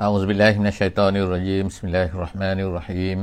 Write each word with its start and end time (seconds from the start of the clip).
أعوذ 0.00 0.26
بالله 0.26 0.52
من 0.58 0.66
الشيطان 0.66 1.16
الرجيم 1.16 1.66
بسم 1.66 1.84
الله 1.90 2.04
الرحمن 2.14 2.58
الرحيم 2.60 3.18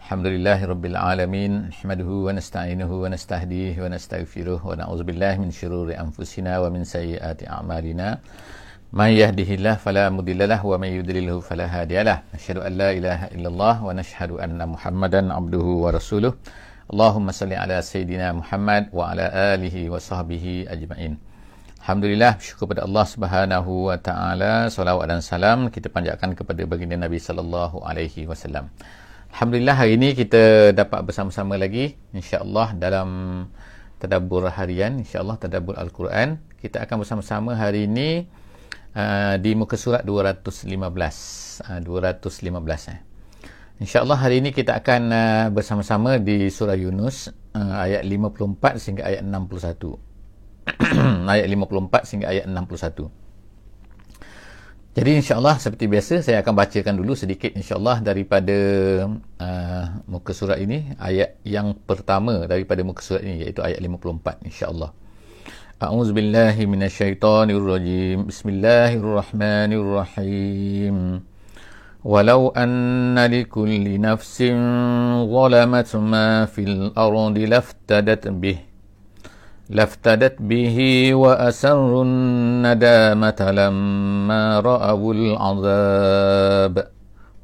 الحمد 0.00 0.26
لله 0.26 0.58
رب 0.64 0.84
العالمين 0.86 1.52
نحمده 1.72 2.10
ونستعينه 2.26 2.90
ونستهديه 3.02 3.74
ونستغفره 3.82 4.60
ونعوذ 4.66 5.00
بالله 5.02 5.34
من 5.38 5.50
شرور 5.50 5.88
أنفسنا 6.04 6.52
ومن 6.58 6.84
سيئات 6.84 7.48
أعمالنا 7.48 8.18
من 8.92 9.10
يهده 9.22 9.48
الله 9.56 9.74
فلا 9.74 10.10
مضل 10.10 10.48
له 10.48 10.60
ومن 10.66 10.88
يضلله 11.00 11.40
فلا 11.40 11.66
هادي 11.66 12.02
له 12.02 12.18
نشهد 12.34 12.56
أن 12.60 12.72
لا 12.72 12.90
إله 12.92 13.20
إلا 13.32 13.48
الله 13.48 13.74
ونشهد 13.84 14.30
أن 14.36 14.68
محمدا 14.68 15.20
عبده 15.34 15.66
ورسوله 15.84 16.32
اللهم 16.92 17.26
صل 17.30 17.52
على 17.52 17.76
سيدنا 17.82 18.32
محمد 18.32 18.92
وعلى 18.92 19.24
آله 19.54 19.90
وصحبه 19.90 20.44
أجمعين 20.68 21.12
Alhamdulillah 21.87 22.35
syukur 22.43 22.67
kepada 22.67 22.83
Allah 22.83 23.05
Subhanahu 23.07 23.87
wa 23.87 23.95
taala 23.95 24.67
selawat 24.67 25.07
dan 25.07 25.23
salam 25.23 25.71
kita 25.71 25.87
panjatkan 25.87 26.35
kepada 26.35 26.67
baginda 26.67 26.99
Nabi 26.99 27.15
sallallahu 27.15 27.79
alaihi 27.79 28.27
wasallam. 28.27 28.67
Alhamdulillah 29.31 29.71
hari 29.71 29.95
ini 29.95 30.11
kita 30.11 30.75
dapat 30.75 31.07
bersama-sama 31.07 31.55
lagi 31.55 31.95
insya-Allah 32.11 32.75
dalam 32.75 33.07
tadabbur 34.03 34.51
harian 34.51 34.99
insya-Allah 34.99 35.39
tadabbur 35.39 35.79
al-Quran. 35.79 36.43
Kita 36.59 36.83
akan 36.83 37.07
bersama-sama 37.07 37.55
hari 37.55 37.87
ini 37.87 38.27
uh, 38.91 39.39
di 39.39 39.55
muka 39.55 39.79
surat 39.79 40.03
215 40.03 40.67
uh, 40.67 41.79
215 41.87 42.91
eh. 42.91 42.99
InsyaAllah 43.79 44.19
hari 44.19 44.43
ini 44.43 44.51
kita 44.51 44.75
akan 44.75 45.01
uh, 45.07 45.47
bersama-sama 45.55 46.19
di 46.19 46.51
surah 46.51 46.75
Yunus 46.75 47.31
uh, 47.55 47.79
ayat 47.79 48.03
54 48.03 48.75
sehingga 48.75 49.07
ayat 49.07 49.23
61. 49.23 50.16
ayat 51.32 51.46
54 51.48 52.08
sehingga 52.08 52.28
ayat 52.32 52.44
61. 52.46 53.10
Jadi 54.92 55.24
insyaAllah 55.24 55.56
seperti 55.56 55.88
biasa 55.88 56.20
saya 56.20 56.44
akan 56.44 56.52
bacakan 56.52 57.00
dulu 57.00 57.16
sedikit 57.16 57.48
insyaAllah 57.56 58.04
daripada 58.04 58.52
uh, 59.40 59.84
muka 60.04 60.36
surat 60.36 60.60
ini 60.60 60.92
ayat 61.00 61.40
yang 61.48 61.72
pertama 61.72 62.44
daripada 62.44 62.84
muka 62.84 63.00
surat 63.00 63.24
ini 63.24 63.48
iaitu 63.48 63.64
ayat 63.64 63.80
54 63.80 64.44
insyaAllah. 64.44 64.92
A'udzubillahi 65.80 66.68
minasyaitonirrajim. 66.68 68.28
Bismillahirrahmanirrahim. 68.28 71.24
ولو 72.04 72.48
أن 72.48 73.14
لكل 73.14 74.00
نفس 74.00 74.42
ظلمت 75.34 75.96
ما 75.96 76.46
في 76.46 76.62
الأرض 76.62 77.38
لافتدت 77.38 78.28
به 78.28 78.58
لافتدت 79.70 80.36
به 80.42 80.76
وأسروا 81.14 82.04
الندامة 82.04 83.40
لما 83.40 84.60
رأوا 84.60 85.12
العذاب 85.14 86.74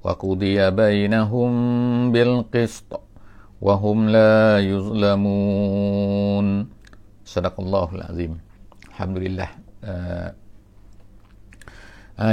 وقضي 0.05 0.71
بينهم 0.71 1.51
بالقسط 2.13 3.01
وهم 3.61 3.99
لا 4.09 4.59
يظلمون 4.61 6.47
صدق 7.25 7.55
الله 7.61 7.89
العظيم 7.95 8.33
الحمد 8.93 9.17
لله 9.19 9.49
uh, 9.89 10.29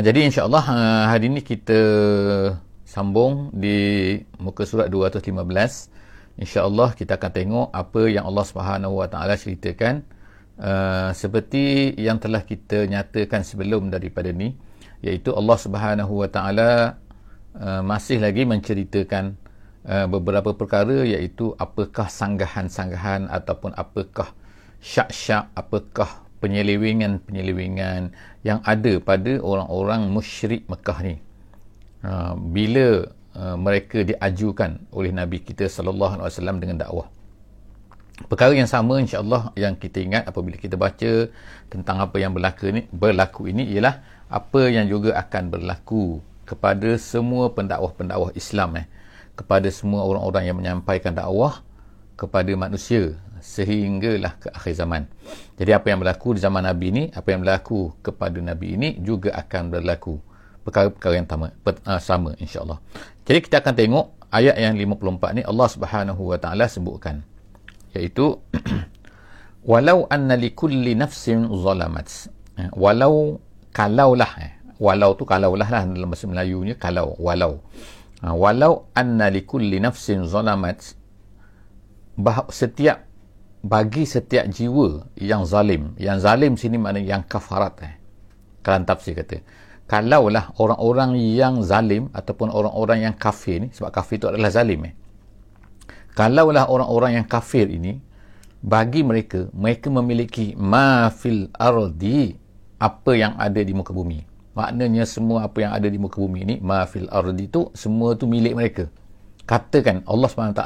jadi 0.02 0.20
insyaAllah 0.28 0.66
uh, 0.66 1.04
hari 1.14 1.30
ini 1.30 1.42
kita 1.46 1.80
sambung 2.86 3.50
di 3.54 4.18
muka 4.42 4.66
surat 4.66 4.90
215 4.90 5.96
InsyaAllah 6.41 6.97
kita 6.97 7.21
akan 7.21 7.33
tengok 7.37 7.69
apa 7.69 8.03
yang 8.09 8.25
Allah 8.25 8.45
Subhanahu 8.49 8.97
Wa 8.97 9.13
Taala 9.13 9.37
ceritakan. 9.37 10.01
Uh, 10.61 11.13
seperti 11.17 11.97
yang 11.97 12.21
telah 12.21 12.45
kita 12.45 12.85
nyatakan 12.85 13.45
sebelum 13.45 13.89
daripada 13.89 14.29
ni 14.29 14.57
iaitu 15.01 15.33
Allah 15.37 15.57
Subhanahu 15.57 16.13
Wa 16.25 16.29
Taala 16.33 17.01
uh, 17.57 17.85
masih 17.85 18.25
lagi 18.25 18.49
menceritakan 18.49 19.37
uh, 19.85 20.09
beberapa 20.09 20.57
perkara 20.57 21.05
iaitu 21.05 21.53
apakah 21.61 22.09
sanggahan-sanggahan 22.09 23.29
ataupun 23.29 23.77
apakah 23.77 24.33
syak-syak 24.81 25.53
apakah 25.53 26.25
penyelewengan-penyelewengan 26.41 28.17
yang 28.49 28.65
ada 28.65 28.97
pada 28.97 29.37
orang-orang 29.45 30.09
musyrik 30.09 30.65
Mekah 30.73 30.99
ni. 31.05 31.17
Uh, 32.01 32.33
bila 32.33 33.13
Uh, 33.31 33.55
mereka 33.55 34.03
diajukan 34.03 34.83
oleh 34.91 35.15
Nabi 35.15 35.39
kita 35.39 35.71
sallallahu 35.71 36.19
alaihi 36.19 36.35
wasallam 36.35 36.59
dengan 36.59 36.83
dakwah. 36.83 37.07
Perkara 38.27 38.53
yang 38.53 38.67
sama 38.67 38.99
insya-Allah 38.99 39.55
yang 39.55 39.79
kita 39.79 40.03
ingat 40.03 40.27
apabila 40.27 40.59
kita 40.59 40.75
baca 40.75 41.31
tentang 41.71 41.97
apa 42.03 42.17
yang 42.19 42.35
berlaku 42.35 42.69
ini 42.69 42.91
berlaku 42.91 43.49
ini 43.49 43.71
ialah 43.71 44.03
apa 44.29 44.69
yang 44.69 44.91
juga 44.91 45.15
akan 45.17 45.47
berlaku 45.47 46.19
kepada 46.45 46.99
semua 46.99 47.55
pendakwah-pendakwah 47.55 48.35
Islam 48.35 48.83
eh 48.83 48.87
kepada 49.41 49.73
semua 49.73 50.05
orang-orang 50.05 50.45
yang 50.45 50.57
menyampaikan 50.61 51.17
dakwah 51.17 51.65
kepada 52.21 52.53
manusia 52.53 53.17
sehinggalah 53.41 54.37
ke 54.37 54.53
akhir 54.53 54.77
zaman. 54.77 55.09
Jadi 55.57 55.73
apa 55.73 55.89
yang 55.89 56.05
berlaku 56.05 56.37
di 56.37 56.45
zaman 56.45 56.69
Nabi 56.69 56.93
ini, 56.93 57.03
apa 57.17 57.33
yang 57.33 57.41
berlaku 57.41 57.97
kepada 58.05 58.37
Nabi 58.37 58.77
ini 58.77 58.89
juga 59.01 59.33
akan 59.33 59.73
berlaku 59.73 60.21
perkara-perkara 60.61 61.15
yang 61.17 61.29
sama, 61.29 61.47
uh, 61.65 62.01
sama 62.01 62.31
insya-Allah. 62.37 62.77
Jadi 63.31 63.47
kita 63.47 63.63
akan 63.63 63.75
tengok 63.79 64.07
ayat 64.35 64.59
yang 64.59 64.75
54 64.75 65.39
ni 65.39 65.43
Allah 65.47 65.69
Subhanahu 65.71 66.35
wa 66.35 66.39
taala 66.43 66.67
sebutkan 66.67 67.23
iaitu 67.95 68.43
walau 69.71 70.11
anna 70.11 70.35
likulli 70.35 70.99
nafsin 70.99 71.47
zalamat. 71.47 72.11
Eh, 72.59 72.67
walau 72.75 73.39
kalaulah 73.71 74.35
eh, 74.43 74.59
walau 74.83 75.15
tu 75.15 75.23
kalaulah 75.23 75.71
lah 75.71 75.87
dalam 75.87 76.11
bahasa 76.11 76.27
Melayunya 76.27 76.75
kalau 76.75 77.15
walau. 77.23 77.63
Ha, 78.19 78.35
walau 78.35 78.91
anna 78.99 79.31
likulli 79.31 79.79
nafsin 79.79 80.27
zalamat 80.27 80.83
setiap 82.51 83.07
bagi 83.63 84.11
setiap 84.11 84.51
jiwa 84.51 85.07
yang 85.23 85.47
zalim 85.47 85.95
yang 86.03 86.19
zalim 86.19 86.59
sini 86.59 86.83
maknanya 86.83 87.15
yang 87.15 87.23
kafarat 87.23 87.79
eh. 87.87 87.95
Kalan 88.67 88.83
tafsir 88.83 89.15
kata 89.15 89.39
kalaulah 89.91 90.55
orang-orang 90.63 91.19
yang 91.19 91.67
zalim 91.67 92.07
ataupun 92.15 92.55
orang-orang 92.55 93.11
yang 93.11 93.15
kafir 93.19 93.59
ni 93.59 93.69
sebab 93.75 93.91
kafir 93.91 94.23
itu 94.23 94.31
adalah 94.31 94.47
zalim 94.47 94.87
eh. 94.87 94.95
kalaulah 96.15 96.71
orang-orang 96.71 97.19
yang 97.19 97.27
kafir 97.27 97.67
ini 97.67 97.99
bagi 98.63 99.03
mereka 99.03 99.51
mereka 99.51 99.91
memiliki 99.91 100.55
ma 100.55 101.11
fil 101.11 101.51
ardi 101.59 102.39
apa 102.79 103.13
yang 103.19 103.35
ada 103.35 103.59
di 103.59 103.75
muka 103.75 103.91
bumi 103.91 104.23
maknanya 104.55 105.03
semua 105.11 105.51
apa 105.51 105.59
yang 105.59 105.75
ada 105.75 105.91
di 105.91 105.99
muka 105.99 106.23
bumi 106.23 106.39
ini 106.47 106.55
ma 106.63 106.87
fil 106.87 107.11
ardi 107.11 107.51
itu 107.51 107.75
semua 107.75 108.15
tu 108.15 108.31
milik 108.31 108.55
mereka 108.55 108.85
katakan 109.43 110.07
Allah 110.07 110.29
SWT 110.31 110.63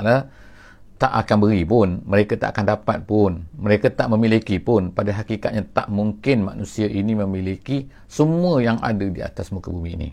tak 0.95 1.11
akan 1.11 1.37
beri 1.43 1.67
pun 1.67 2.01
mereka 2.07 2.39
tak 2.39 2.55
akan 2.55 2.65
dapat 2.71 2.99
pun 3.03 3.43
mereka 3.59 3.91
tak 3.91 4.09
memiliki 4.15 4.63
pun. 4.63 4.95
Pada 4.95 5.11
hakikatnya 5.11 5.67
tak 5.75 5.91
mungkin 5.91 6.47
manusia 6.47 6.87
ini 6.87 7.19
memiliki 7.19 7.91
semua 8.07 8.63
yang 8.63 8.79
ada 8.79 9.05
di 9.05 9.21
atas 9.21 9.51
muka 9.51 9.69
bumi 9.75 9.91
ini. 9.99 10.09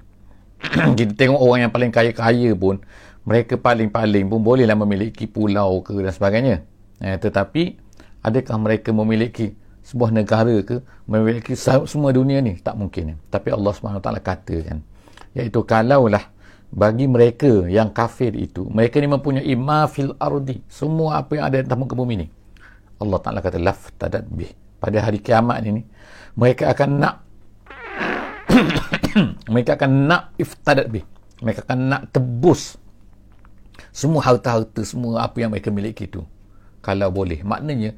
Kita 0.97 1.13
tengok 1.13 1.39
orang 1.41 1.69
yang 1.69 1.73
paling 1.73 1.91
kaya-kaya 1.93 2.51
pun 2.57 2.81
mereka 3.21 3.53
paling-paling 3.57 4.25
pun 4.25 4.41
bolehlah 4.41 4.73
memiliki 4.73 5.29
pulau 5.29 5.85
ke 5.85 5.93
dan 6.01 6.13
sebagainya. 6.13 6.65
Eh, 7.01 7.17
tetapi 7.17 7.77
adakah 8.25 8.57
mereka 8.57 8.89
memiliki 8.89 9.53
sebuah 9.85 10.09
negara 10.13 10.53
ke? 10.65 10.81
Memiliki 11.05 11.53
semua 11.57 12.09
dunia 12.13 12.41
ni? 12.41 12.57
Tak 12.57 12.77
mungkin. 12.77 13.17
Tapi 13.29 13.53
Allah 13.53 13.73
SWT 13.73 14.09
katakan 14.21 14.81
iaitu 15.31 15.63
kalaulah 15.63 16.27
bagi 16.71 17.05
mereka 17.05 17.67
yang 17.67 17.91
kafir 17.91 18.31
itu 18.31 18.63
mereka 18.71 19.03
ni 19.03 19.11
mempunyai 19.11 19.53
ma 19.59 19.85
fil 19.91 20.15
ardi 20.15 20.63
semua 20.71 21.19
apa 21.19 21.35
yang 21.35 21.45
ada 21.51 21.59
di 21.59 21.67
atas 21.67 21.77
bumi 21.77 22.15
ni. 22.15 22.27
Allah 23.01 23.19
Taala 23.19 23.39
kata 23.43 23.59
laf 23.59 23.91
tadat 23.99 24.23
bih. 24.31 24.51
Pada 24.81 24.97
hari 25.03 25.21
kiamat 25.21 25.61
ini 25.67 25.83
mereka 26.33 26.71
akan 26.71 26.89
nak 26.97 27.15
mereka 29.51 29.75
akan 29.77 29.91
nak 30.07 30.31
iftadat 30.39 30.87
bih. 30.87 31.03
Mereka 31.43 31.67
akan 31.67 31.79
nak 31.91 32.01
tebus 32.15 32.81
semua 33.91 34.23
harta-harta 34.23 34.81
semua 34.87 35.27
apa 35.27 35.43
yang 35.43 35.51
mereka 35.51 35.73
miliki 35.73 36.07
itu 36.07 36.23
kalau 36.79 37.11
boleh 37.11 37.43
maknanya 37.43 37.93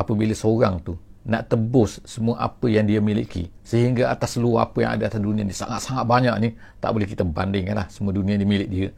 apabila 0.00 0.32
seorang 0.32 0.80
tu 0.80 0.96
nak 1.24 1.48
tebus 1.48 2.04
semua 2.04 2.36
apa 2.40 2.68
yang 2.68 2.84
dia 2.84 3.00
miliki. 3.00 3.48
Sehingga 3.64 4.12
atas 4.12 4.36
luar 4.36 4.70
apa 4.70 4.84
yang 4.84 4.92
ada 4.96 5.08
atas 5.08 5.20
dunia 5.20 5.42
ni 5.44 5.56
sangat-sangat 5.56 6.04
banyak 6.04 6.34
ni 6.40 6.48
tak 6.80 6.92
boleh 6.92 7.08
kita 7.08 7.24
bandingkan 7.24 7.80
lah 7.80 7.86
semua 7.88 8.12
dunia 8.12 8.36
ni 8.36 8.44
milik 8.44 8.68
dia. 8.68 8.88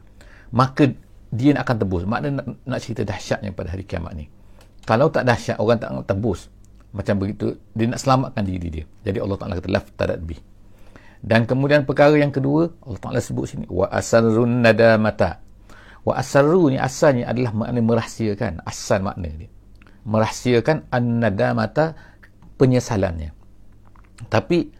Maka 0.51 0.91
dia 1.31 1.55
nak 1.55 1.67
akan 1.67 1.75
tebus. 1.83 2.03
Makna 2.07 2.27
nak, 2.39 2.45
nak 2.63 2.79
cerita 2.83 3.01
dahsyatnya 3.07 3.51
pada 3.51 3.71
hari 3.71 3.83
kiamat 3.87 4.15
ni. 4.15 4.27
Kalau 4.87 5.11
tak 5.11 5.27
dahsyat 5.27 5.59
orang 5.59 5.79
tak 5.79 5.91
nak 5.91 6.07
tebus. 6.07 6.51
Macam 6.91 7.19
begitu 7.19 7.55
dia 7.75 7.87
nak 7.87 7.99
selamatkan 7.99 8.43
diri 8.43 8.67
dia. 8.71 8.85
Jadi 9.03 9.17
Allah 9.19 9.37
Ta'ala 9.39 9.53
kata 9.59 9.69
laf 9.71 9.85
tadat 9.95 10.19
bi 10.23 10.35
dan 11.23 11.49
kemudian 11.49 11.85
perkara 11.85 12.13
yang 12.17 12.29
kedua 12.29 12.69
Allah 12.85 13.01
Ta'ala 13.01 13.19
sebut 13.21 13.45
sini 13.49 13.65
wa 13.69 13.89
asarrun 13.89 14.61
nadamata. 14.61 15.41
Wa 16.05 16.21
asarru 16.21 16.71
ni 16.71 16.77
asalnya 16.79 17.27
adalah 17.27 17.51
makna 17.51 17.79
merahsiakan. 17.83 18.63
Asal 18.63 19.03
makna 19.03 19.27
dia. 19.33 19.49
Merahsiakan 20.07 20.87
an-nadamata 20.87 22.15
penyesalannya. 22.57 23.31
Tapi 24.27 24.73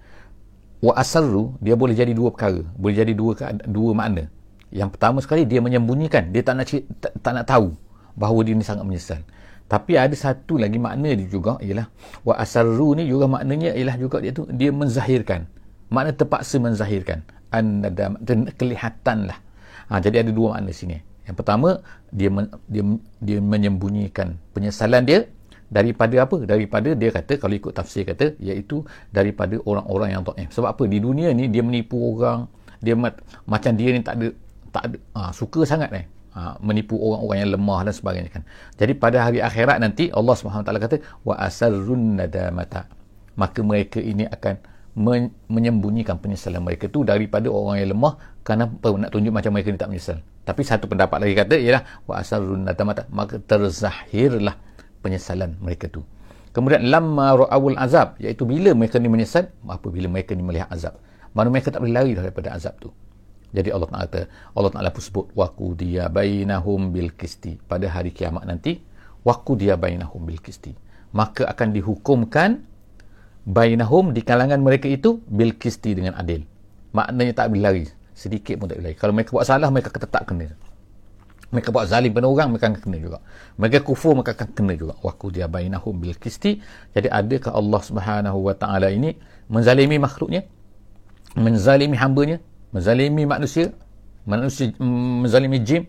wa 0.81 0.93
asarru 0.97 1.57
dia 1.61 1.77
boleh 1.77 1.93
jadi 1.93 2.11
dua 2.11 2.33
perkara. 2.33 2.61
Boleh 2.75 2.95
jadi 3.01 3.13
dua 3.13 3.37
dua 3.69 3.91
makna. 3.93 4.29
Yang 4.73 4.89
pertama 4.97 5.17
sekali 5.23 5.47
dia 5.47 5.63
menyembunyikan. 5.63 6.33
Dia 6.35 6.43
tak 6.43 6.55
nak 6.59 6.67
tak, 6.99 7.31
nak 7.33 7.45
tahu 7.47 7.71
bahawa 8.17 8.39
dia 8.43 8.53
ni 8.57 8.65
sangat 8.65 8.83
menyesal. 8.83 9.21
Tapi 9.67 9.99
ada 9.99 10.15
satu 10.15 10.55
lagi 10.57 10.79
makna 10.79 11.11
dia 11.11 11.27
juga 11.27 11.59
ialah 11.59 11.91
wa 12.23 12.33
asarru 12.39 12.95
ni 12.95 13.03
juga 13.03 13.27
maknanya 13.27 13.75
ialah 13.75 13.95
juga 13.99 14.23
dia 14.23 14.31
tu 14.33 14.47
dia 14.51 14.73
menzahirkan. 14.73 15.47
Makna 15.87 16.11
terpaksa 16.15 16.59
menzahirkan. 16.59 17.23
An-nadam 17.47 18.19
kelihatan 18.59 19.31
lah 19.31 19.39
ha, 19.91 19.99
jadi 20.03 20.23
ada 20.23 20.31
dua 20.35 20.55
makna 20.55 20.71
sini. 20.71 20.99
Yang 21.27 21.35
pertama 21.43 21.69
dia 22.11 22.29
men, 22.31 22.47
dia 22.71 22.83
dia 23.19 23.39
menyembunyikan 23.43 24.39
penyesalan 24.55 25.03
dia 25.03 25.27
daripada 25.67 26.15
apa? 26.23 26.37
Daripada 26.47 26.89
dia 26.95 27.09
kata 27.11 27.39
kalau 27.39 27.53
ikut 27.55 27.73
tafsir 27.75 28.07
kata 28.07 28.39
iaitu 28.39 28.83
daripada 29.11 29.59
orang-orang 29.67 30.15
yang 30.15 30.23
taif 30.23 30.49
sebab 30.55 30.69
apa? 30.75 30.83
Di 30.87 30.97
dunia 31.03 31.31
ni 31.35 31.51
dia 31.51 31.63
menipu 31.63 31.99
orang 32.15 32.47
dia 32.79 32.95
macam 33.45 33.71
dia 33.75 33.89
ni 33.91 34.01
tak 34.01 34.15
ada 34.21 34.27
tak 34.71 34.83
ada 34.91 34.97
ha, 35.17 35.31
suka 35.33 35.65
sangat 35.65 35.89
eh 35.95 36.05
ha, 36.37 36.55
menipu 36.61 36.95
orang-orang 36.95 37.37
yang 37.43 37.51
lemah 37.57 37.79
dan 37.89 37.93
sebagainya 37.93 38.29
kan. 38.29 38.43
Jadi 38.77 38.93
pada 38.93 39.17
hari 39.25 39.39
akhirat 39.41 39.81
nanti 39.81 40.13
Allah 40.13 40.33
SWT 40.37 40.69
kata 40.69 40.97
wa 41.25 41.33
asarrun 41.41 42.21
nadamata. 42.21 42.85
Maka 43.37 43.59
mereka 43.61 44.01
ini 44.01 44.25
akan 44.25 44.57
men- 44.97 45.33
menyembunyikan 45.49 46.17
penyesalan 46.17 46.61
mereka 46.61 46.89
tu 46.89 47.05
daripada 47.05 47.49
orang 47.49 47.81
yang 47.81 47.97
lemah 47.97 48.17
kerana 48.41 48.69
apa, 48.69 48.87
nak 48.97 49.11
tunjuk 49.13 49.33
macam 49.33 49.51
mereka 49.53 49.67
ni 49.73 49.79
tak 49.81 49.89
menyesal. 49.89 50.17
Tapi 50.47 50.61
satu 50.63 50.87
pendapat 50.87 51.17
lagi 51.19 51.33
kata 51.35 51.55
ialah 51.59 51.83
wa 52.07 52.13
asarrun 52.21 52.63
nadamata. 52.63 53.03
Maka 53.11 53.41
terzahirlah 53.41 54.55
penyesalan 55.07 55.55
mereka 55.63 55.87
tu. 55.87 56.03
Kemudian 56.51 56.83
lamma 56.91 57.39
ra'awul 57.47 57.79
azab 57.79 58.19
iaitu 58.19 58.43
bila 58.43 58.75
mereka 58.75 58.99
ni 58.99 59.07
menyesal 59.07 59.47
apabila 59.63 60.11
mereka 60.11 60.35
ni 60.35 60.43
melihat 60.43 60.67
azab. 60.67 60.99
Mana 61.31 61.47
mereka 61.47 61.71
tak 61.71 61.79
boleh 61.85 61.95
lari 61.95 62.11
daripada 62.11 62.51
azab 62.51 62.75
tu. 62.83 62.91
Jadi 63.55 63.71
Allah 63.71 63.87
Taala 63.87 64.05
kata 64.11 64.21
Allah 64.57 64.71
Taala 64.75 64.89
pun 64.91 65.03
sebut 65.05 65.25
waqu 65.31 65.67
dia 65.79 66.11
bainahum 66.11 66.91
bil 66.91 67.15
qisti 67.15 67.55
pada 67.63 67.87
hari 67.87 68.11
kiamat 68.11 68.43
nanti 68.43 68.83
waqu 69.23 69.55
dia 69.55 69.79
bainahum 69.79 70.27
bil 70.27 70.43
qisti 70.43 70.75
maka 71.15 71.47
akan 71.47 71.71
dihukumkan 71.71 72.67
bainahum 73.47 74.11
di 74.11 74.19
kalangan 74.25 74.59
mereka 74.59 74.91
itu 74.91 75.23
bil 75.31 75.55
qisti 75.55 75.95
dengan 75.95 76.19
adil. 76.19 76.43
Maknanya 76.91 77.33
tak 77.43 77.55
boleh 77.55 77.63
lari 77.63 77.83
sedikit 78.11 78.59
pun 78.59 78.67
tak 78.67 78.81
boleh 78.81 78.91
lari. 78.91 78.97
Kalau 78.99 79.13
mereka 79.15 79.29
buat 79.31 79.47
salah 79.47 79.69
mereka 79.71 79.93
tetap 79.93 80.27
kena 80.27 80.51
mereka 81.47 81.71
buat 81.71 81.87
zalim 81.87 82.11
pada 82.11 82.27
orang 82.27 82.51
mereka 82.51 82.67
akan 82.67 82.81
kena 82.83 82.97
juga. 82.99 83.19
Mereka 83.55 83.87
kufur 83.87 84.13
mereka 84.19 84.35
akan 84.35 84.49
kena 84.51 84.73
juga. 84.75 84.93
Waku 84.99 85.31
dia 85.31 85.47
bainahum 85.47 85.95
bil 85.95 86.15
kisti 86.19 86.59
jadi 86.91 87.07
adakah 87.07 87.55
Allah 87.55 87.81
Subhanahu 87.81 88.39
wa 88.43 88.53
taala 88.55 88.91
ini 88.91 89.15
menzalimi 89.47 89.95
makhluknya? 89.95 90.43
Menzalimi 91.37 91.95
hambanya? 91.95 92.37
Menzalimi 92.75 93.23
manusia? 93.23 93.71
Manusia 94.27 94.75
menzalimi 94.83 95.63
jin? 95.63 95.87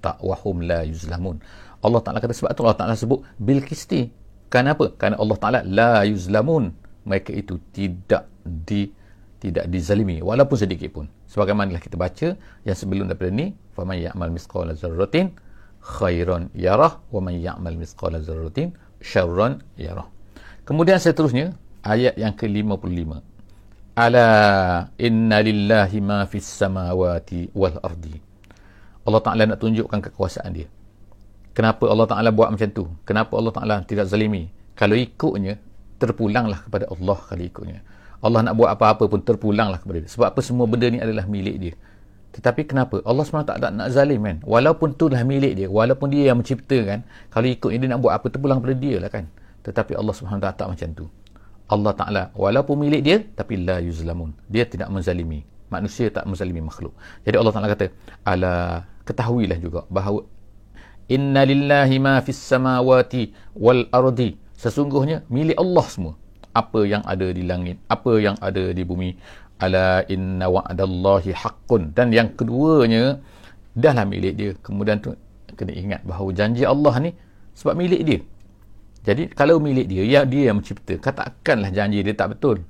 Tak. 0.00 0.20
Wahum 0.24 0.64
la 0.64 0.84
yuzlamun. 0.84 1.40
Allah 1.84 2.00
Taala 2.00 2.20
kata 2.20 2.32
sebab 2.32 2.56
tu 2.56 2.64
Allah 2.64 2.78
Taala 2.80 2.96
sebut 2.96 3.20
bil 3.36 3.60
kisti 3.60 4.08
kenapa? 4.48 4.92
Kerana 4.96 5.20
Allah 5.20 5.36
Taala 5.36 5.60
la 5.64 6.04
yuzlamun. 6.08 6.72
Mereka 7.04 7.36
itu 7.36 7.60
tidak 7.76 8.24
di 8.40 8.88
tidak 9.36 9.68
dizalimi. 9.68 10.24
Walaupun 10.24 10.56
sedikit 10.56 10.88
pun 10.96 11.04
sebagaimana 11.34 11.82
kita 11.82 11.98
baca 11.98 12.38
yang 12.62 12.76
sebelum 12.78 13.10
daripada 13.10 13.34
ni 13.34 13.58
faman 13.74 13.98
ya'mal 13.98 14.30
misqala 14.30 14.78
dzarratin 14.78 15.34
khairan 15.82 16.46
yarah 16.54 17.02
wa 17.10 17.18
man 17.18 17.34
ya'mal 17.34 17.74
misqala 17.74 18.22
dzarratin 18.22 18.70
syarran 19.02 19.58
yarah. 19.74 20.06
Kemudian 20.62 21.02
seterusnya 21.02 21.58
ayat 21.82 22.14
yang 22.14 22.38
ke-55 22.38 23.18
ala 23.98 24.28
inna 24.94 25.42
lillahi 25.42 25.98
ma 25.98 26.22
fis 26.30 26.46
samawati 26.46 27.50
wal 27.50 27.82
ardi. 27.82 28.14
Allah 29.04 29.20
Taala 29.20 29.42
nak 29.50 29.58
tunjukkan 29.58 30.00
kekuasaan 30.06 30.50
dia. 30.54 30.70
Kenapa 31.50 31.90
Allah 31.90 32.06
Taala 32.06 32.30
buat 32.30 32.54
macam 32.54 32.70
tu? 32.70 32.86
Kenapa 33.02 33.34
Allah 33.34 33.52
Taala 33.52 33.74
tidak 33.82 34.06
zalimi? 34.06 34.54
Kalau 34.78 34.94
ikutnya 34.94 35.58
terpulanglah 35.98 36.62
kepada 36.62 36.86
Allah 36.90 37.18
kalau 37.18 37.42
ikutnya 37.42 37.82
Allah 38.24 38.40
nak 38.40 38.56
buat 38.56 38.72
apa-apa 38.72 39.04
pun 39.04 39.20
terpulanglah 39.20 39.76
kepada 39.76 40.00
dia. 40.00 40.08
Sebab 40.08 40.32
apa 40.32 40.40
semua 40.40 40.64
benda 40.64 40.88
ni 40.88 40.96
adalah 40.96 41.28
milik 41.28 41.56
dia. 41.60 41.74
Tetapi 42.34 42.64
kenapa? 42.64 43.04
Allah 43.04 43.22
SWT 43.22 43.52
tak 43.60 43.70
nak 43.76 43.88
zalim 43.92 44.24
kan? 44.24 44.40
Walaupun 44.42 44.96
tu 44.96 45.12
dah 45.12 45.20
milik 45.22 45.54
dia, 45.54 45.68
walaupun 45.68 46.08
dia 46.08 46.32
yang 46.32 46.40
menciptakan, 46.40 47.04
kalau 47.28 47.46
ikut 47.46 47.68
dia 47.68 47.84
nak 47.84 48.00
buat 48.00 48.16
apa, 48.16 48.26
terpulang 48.32 48.64
kepada 48.64 48.74
dia 48.80 48.96
lah 48.96 49.12
kan? 49.12 49.28
Tetapi 49.62 49.92
Allah 49.94 50.14
SWT 50.16 50.48
tak 50.56 50.66
macam 50.66 50.88
tu. 50.96 51.06
Allah 51.68 51.92
Ta'ala, 51.92 52.22
walaupun 52.32 52.74
milik 52.80 53.02
dia, 53.04 53.20
tapi 53.20 53.60
la 53.60 53.78
yuzlamun. 53.84 54.32
Dia 54.48 54.64
tidak 54.64 54.88
menzalimi. 54.88 55.44
Manusia 55.68 56.08
tak 56.08 56.24
menzalimi 56.24 56.64
makhluk. 56.64 56.96
Jadi 57.28 57.36
Allah 57.36 57.52
Ta'ala 57.52 57.68
kata, 57.70 57.86
ala 58.24 58.52
ketahuilah 59.04 59.58
juga 59.60 59.84
bahawa 59.92 60.24
inna 61.12 61.44
lillahi 61.44 61.96
ma 62.00 62.18
fis 62.24 62.40
samawati 62.40 63.36
wal 63.52 63.84
ardi. 63.92 64.40
Sesungguhnya 64.56 65.28
milik 65.28 65.60
Allah 65.60 65.86
semua 65.92 66.14
apa 66.54 66.80
yang 66.86 67.02
ada 67.02 67.28
di 67.34 67.42
langit, 67.42 67.82
apa 67.90 68.16
yang 68.22 68.38
ada 68.38 68.70
di 68.70 68.82
bumi. 68.86 69.10
Ala 69.58 70.02
inna 70.10 70.50
wa'dallahi 70.50 71.30
haqqun. 71.34 71.94
Dan 71.94 72.10
yang 72.14 72.34
keduanya, 72.34 73.18
dahlah 73.74 74.06
milik 74.06 74.34
dia. 74.34 74.50
Kemudian 74.62 75.02
tu 75.02 75.14
kena 75.54 75.74
ingat 75.74 76.00
bahawa 76.02 76.30
janji 76.34 76.66
Allah 76.66 76.94
ni 77.02 77.10
sebab 77.54 77.74
milik 77.78 78.02
dia. 78.02 78.20
Jadi 79.04 79.30
kalau 79.30 79.60
milik 79.60 79.86
dia, 79.86 80.02
ya 80.02 80.20
dia 80.24 80.50
yang 80.50 80.64
mencipta. 80.64 80.96
Katakanlah 80.96 81.70
janji 81.70 82.00
dia 82.00 82.14
tak 82.16 82.38
betul. 82.38 82.64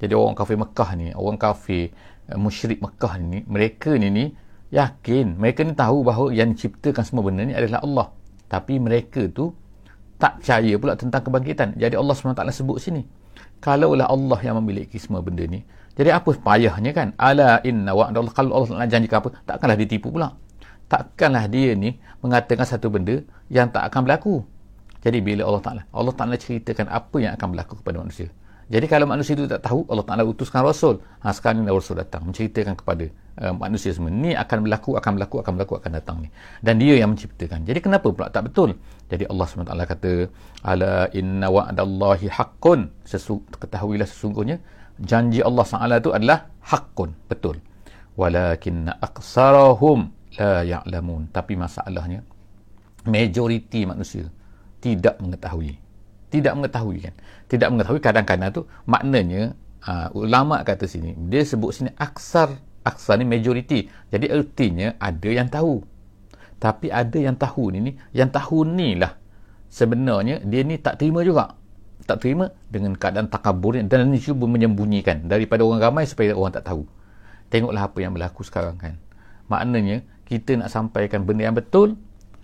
Jadi 0.00 0.12
orang 0.16 0.34
kafir 0.34 0.56
Mekah 0.58 0.90
ni, 0.96 1.12
orang 1.12 1.38
kafir 1.38 1.92
uh, 2.32 2.38
musyrik 2.40 2.80
Mekah 2.80 3.20
ni, 3.20 3.44
mereka 3.46 3.94
ni 3.94 4.08
ni 4.08 4.24
yakin, 4.72 5.36
mereka 5.36 5.60
ni 5.62 5.76
tahu 5.76 6.02
bahawa 6.02 6.32
yang 6.32 6.56
menciptakan 6.56 7.04
semua 7.04 7.22
benda 7.28 7.44
ni 7.44 7.54
adalah 7.54 7.84
Allah. 7.84 8.08
Tapi 8.50 8.82
mereka 8.82 9.28
tu 9.30 9.54
tak 10.20 10.44
percaya 10.44 10.74
pula 10.76 10.92
tentang 10.94 11.24
kebangkitan. 11.24 11.68
Jadi 11.80 11.96
Allah 11.96 12.12
SWT 12.12 12.44
sebut 12.52 12.76
sini. 12.76 13.02
Kalaulah 13.64 14.12
Allah 14.12 14.38
yang 14.44 14.60
memiliki 14.60 15.00
semua 15.00 15.24
benda 15.24 15.48
ni. 15.48 15.64
Jadi 15.96 16.12
apa 16.12 16.30
payahnya 16.36 16.92
kan? 16.92 17.08
Ala 17.16 17.64
inna 17.64 17.96
wa 17.96 18.12
Allah. 18.12 18.32
Kalau 18.36 18.52
Allah 18.52 18.84
nak 18.84 18.88
janjikan 18.92 19.24
apa, 19.24 19.28
takkanlah 19.48 19.76
ditipu 19.80 20.12
pula. 20.12 20.36
Takkanlah 20.92 21.48
dia 21.48 21.72
ni 21.72 21.96
mengatakan 22.20 22.68
satu 22.68 22.92
benda 22.92 23.24
yang 23.48 23.72
tak 23.72 23.88
akan 23.88 24.04
berlaku. 24.04 24.44
Jadi 25.00 25.18
bila 25.24 25.48
Allah 25.48 25.62
Ta'ala, 25.64 25.82
Allah 25.88 26.12
Ta'ala 26.12 26.36
ceritakan 26.36 26.92
apa 26.92 27.16
yang 27.16 27.32
akan 27.32 27.46
berlaku 27.56 27.80
kepada 27.80 28.04
manusia. 28.04 28.28
Jadi 28.70 28.86
kalau 28.86 29.02
manusia 29.02 29.34
itu 29.34 29.50
tak 29.50 29.66
tahu, 29.66 29.82
Allah 29.90 30.06
Ta'ala 30.06 30.22
utuskan 30.22 30.62
Rasul. 30.62 31.02
Ha, 31.26 31.34
sekarang 31.34 31.66
ni 31.66 31.74
Rasul 31.74 31.98
datang 31.98 32.22
menceritakan 32.22 32.78
kepada 32.78 33.10
uh, 33.42 33.50
manusia 33.58 33.90
semua. 33.90 34.14
Ni 34.14 34.30
akan 34.30 34.62
berlaku, 34.62 34.94
akan 34.94 35.18
berlaku, 35.18 35.36
akan 35.42 35.52
berlaku, 35.58 35.74
akan 35.82 35.90
datang 35.98 36.16
ni. 36.22 36.30
Dan 36.62 36.78
dia 36.78 36.94
yang 36.94 37.10
menciptakan. 37.10 37.66
Jadi 37.66 37.82
kenapa 37.82 38.06
pula 38.14 38.30
tak 38.30 38.46
betul? 38.46 38.78
Jadi 39.10 39.26
Allah 39.26 39.46
SWT 39.50 39.74
kata, 39.74 40.12
Ala 40.62 41.10
inna 41.10 41.50
wa'adallahi 41.50 42.30
haqqun. 42.30 42.94
Sesu, 43.02 43.42
ketahuilah 43.50 44.06
sesungguhnya, 44.06 44.62
janji 45.02 45.42
Allah 45.42 45.66
SWT 45.66 46.06
itu 46.06 46.10
adalah 46.14 46.46
haqqun. 46.62 47.10
Betul. 47.26 47.58
Walakinna 48.14 49.02
aqsarahum 49.02 50.14
la 50.38 50.62
ya'lamun. 50.62 51.34
Tapi 51.34 51.58
masalahnya, 51.58 52.22
majoriti 53.02 53.82
manusia 53.82 54.30
tidak 54.78 55.18
mengetahui 55.18 55.89
tidak 56.30 56.54
mengetahui 56.54 56.98
kan? 57.02 57.14
Tidak 57.50 57.68
mengetahui 57.68 58.00
kadang-kadang 58.00 58.50
tu 58.54 58.62
maknanya 58.86 59.58
uh, 59.84 60.08
ulama 60.14 60.62
kata 60.62 60.86
sini 60.86 61.18
dia 61.26 61.42
sebut 61.42 61.74
sini 61.74 61.90
aksar. 61.98 62.54
Aksar 62.80 63.20
ni 63.20 63.28
majoriti. 63.28 63.92
Jadi 64.08 64.32
ertinya 64.32 64.96
ada 64.96 65.28
yang 65.28 65.52
tahu. 65.52 65.84
Tapi 66.56 66.88
ada 66.88 67.18
yang 67.20 67.36
tahu 67.36 67.76
ni 67.76 67.78
ni 67.84 67.92
yang 68.16 68.32
tahu 68.32 68.64
ni 68.64 68.96
lah. 68.96 69.20
Sebenarnya 69.68 70.40
dia 70.40 70.64
ni 70.64 70.80
tak 70.80 70.96
terima 70.96 71.20
juga. 71.20 71.60
Tak 72.08 72.24
terima 72.24 72.48
dengan 72.72 72.96
keadaan 72.96 73.28
takaburnya 73.28 73.84
dan 73.84 74.08
ni 74.08 74.16
cuba 74.16 74.48
menyembunyikan 74.48 75.28
daripada 75.28 75.60
orang 75.60 75.82
ramai 75.82 76.08
supaya 76.08 76.32
orang 76.32 76.56
tak 76.56 76.72
tahu. 76.72 76.88
Tengoklah 77.52 77.90
apa 77.90 77.98
yang 78.00 78.16
berlaku 78.16 78.46
sekarang 78.46 78.80
kan? 78.80 78.96
Maknanya 79.52 80.06
kita 80.24 80.56
nak 80.56 80.70
sampaikan 80.70 81.26
benda 81.26 81.50
yang 81.50 81.58
betul 81.58 81.98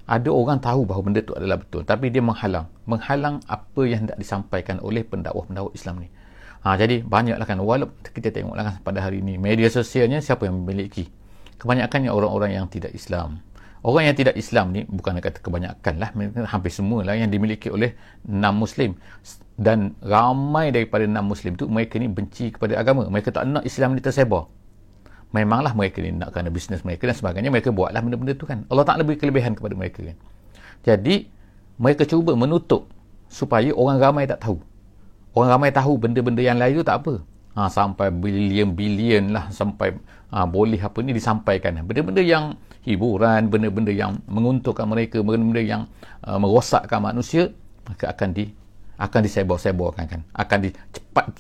ada 0.07 0.31
orang 0.31 0.63
tahu 0.63 0.87
bahawa 0.87 1.03
benda 1.11 1.21
itu 1.21 1.35
adalah 1.35 1.59
betul 1.59 1.83
tapi 1.83 2.15
dia 2.15 2.23
menghalang. 2.23 2.71
Menghalang 2.87 3.43
apa 3.51 3.83
yang 3.83 4.07
hendak 4.07 4.19
disampaikan 4.23 4.79
oleh 4.79 5.03
pendakwah-pendakwah 5.03 5.75
Islam 5.75 6.07
ni. 6.07 6.09
Ha, 6.63 6.79
jadi 6.79 7.03
banyaklah 7.03 7.47
kan 7.47 7.59
walaupun 7.59 8.11
kita 8.15 8.31
tengoklah 8.31 8.63
kan 8.67 8.75
pada 8.87 9.03
hari 9.03 9.23
ini 9.23 9.39
media 9.39 9.67
sosialnya 9.67 10.23
siapa 10.23 10.47
yang 10.47 10.63
memiliki? 10.63 11.11
Kebanyakannya 11.59 12.11
orang-orang 12.11 12.55
yang 12.55 12.67
tidak 12.71 12.95
Islam. 12.95 13.43
Orang 13.87 14.03
yang 14.07 14.19
tidak 14.19 14.35
Islam 14.35 14.75
ni 14.75 14.83
bukan 14.83 15.19
kata 15.23 15.39
kebanyakan 15.43 15.95
lah 16.03 16.11
hampir 16.51 16.75
semua 16.75 17.07
lah 17.07 17.15
yang 17.15 17.31
dimiliki 17.31 17.71
oleh 17.71 17.95
enam 18.27 18.63
Muslim. 18.63 18.99
Dan 19.59 19.95
ramai 20.03 20.75
daripada 20.75 21.07
enam 21.07 21.31
Muslim 21.31 21.55
tu 21.55 21.67
mereka 21.71 21.99
ni 21.99 22.11
benci 22.11 22.51
kepada 22.55 22.79
agama. 22.79 23.07
Mereka 23.07 23.31
tak 23.31 23.47
nak 23.47 23.63
Islam 23.63 23.95
ni 23.95 24.03
tersebar 24.03 24.51
memanglah 25.35 25.73
mereka 25.75 26.03
ni 26.03 26.15
nak 26.15 26.35
kerana 26.35 26.51
bisnes 26.51 26.83
mereka 26.83 27.11
dan 27.11 27.17
sebagainya. 27.17 27.51
Mereka 27.51 27.75
buatlah 27.75 28.01
benda-benda 28.03 28.35
tu 28.37 28.47
kan. 28.47 28.63
Allah 28.71 28.85
tak 28.87 29.03
lebih 29.03 29.19
kelebihan 29.19 29.55
kepada 29.59 29.75
mereka 29.75 30.03
kan. 30.03 30.17
Jadi 30.87 31.27
mereka 31.77 32.07
cuba 32.07 32.33
menutup 32.39 32.87
supaya 33.27 33.71
orang 33.75 33.99
ramai 33.99 34.25
tak 34.29 34.43
tahu. 34.43 34.57
Orang 35.37 35.51
ramai 35.53 35.71
tahu 35.75 35.99
benda-benda 36.01 36.41
yang 36.41 36.57
lain 36.57 36.81
tu 36.81 36.87
tak 36.87 37.05
apa. 37.05 37.15
Ha, 37.57 37.73
sampai 37.73 38.13
bilion-bilion 38.13 39.33
lah 39.33 39.49
sampai 39.49 39.97
ha, 40.29 40.45
boleh 40.45 40.77
apa 40.77 40.99
ni 41.01 41.17
disampaikan. 41.17 41.81
Benda-benda 41.85 42.21
yang 42.21 42.57
hiburan 42.87 43.51
benda-benda 43.51 43.91
yang 43.91 44.23
menguntungkan 44.31 44.87
mereka 44.87 45.19
benda-benda 45.21 45.61
yang 45.61 45.83
uh, 46.23 46.39
merosakkan 46.39 47.03
manusia 47.03 47.51
maka 47.83 48.15
akan 48.15 48.31
di 48.31 48.55
akan 48.97 49.21
disebar-sebarkan 49.29 50.05
kan? 50.09 50.21
Akan 50.33 50.65
di, 50.65 50.73
cepat 50.73 51.37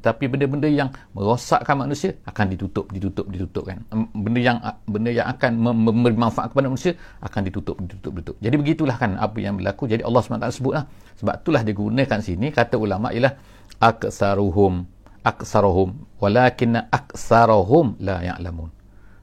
tapi 0.00 0.24
benda-benda 0.28 0.68
yang 0.68 0.88
merosakkan 1.12 1.76
manusia 1.76 2.16
akan 2.24 2.44
ditutup 2.52 2.88
ditutup 2.88 3.28
ditutup 3.28 3.64
kan? 3.68 3.84
Benda 4.16 4.40
yang 4.40 4.58
benda 4.88 5.10
yang 5.12 5.28
akan 5.28 5.52
memberi 5.60 6.16
manfaat 6.16 6.52
kepada 6.52 6.72
manusia 6.72 6.96
akan 7.20 7.40
ditutup 7.44 7.76
ditutup 7.80 8.12
ditutup. 8.16 8.36
Jadi 8.40 8.56
begitulah 8.56 8.96
kan 8.96 9.16
apa 9.20 9.36
yang 9.40 9.60
berlaku. 9.60 9.84
Jadi 9.84 10.00
Allah 10.04 10.20
SWT 10.24 10.48
sebutlah. 10.56 10.84
Sebab 11.20 11.34
itulah 11.44 11.62
digunakan 11.62 12.18
sini 12.24 12.50
kata 12.50 12.80
ulama 12.80 13.12
ialah 13.12 13.36
aksaruhum 13.80 14.88
aksaruhum 15.24 16.04
walakinna 16.20 16.88
aksaruhum 16.88 18.00
la 18.00 18.20
ya'lamun. 18.20 18.68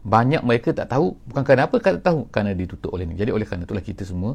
Banyak 0.01 0.41
mereka 0.41 0.73
tak 0.73 0.89
tahu. 0.89 1.13
Bukan 1.29 1.41
kerana 1.45 1.69
apa? 1.69 1.77
Tak 1.77 2.01
tahu. 2.01 2.25
Kerana 2.33 2.57
ditutup 2.57 2.89
oleh 2.93 3.05
ini 3.05 3.17
jadi 3.17 3.29
oleh 3.29 3.45
kerana 3.45 3.69
itulah 3.69 3.85
kita 3.85 4.01
semua 4.01 4.33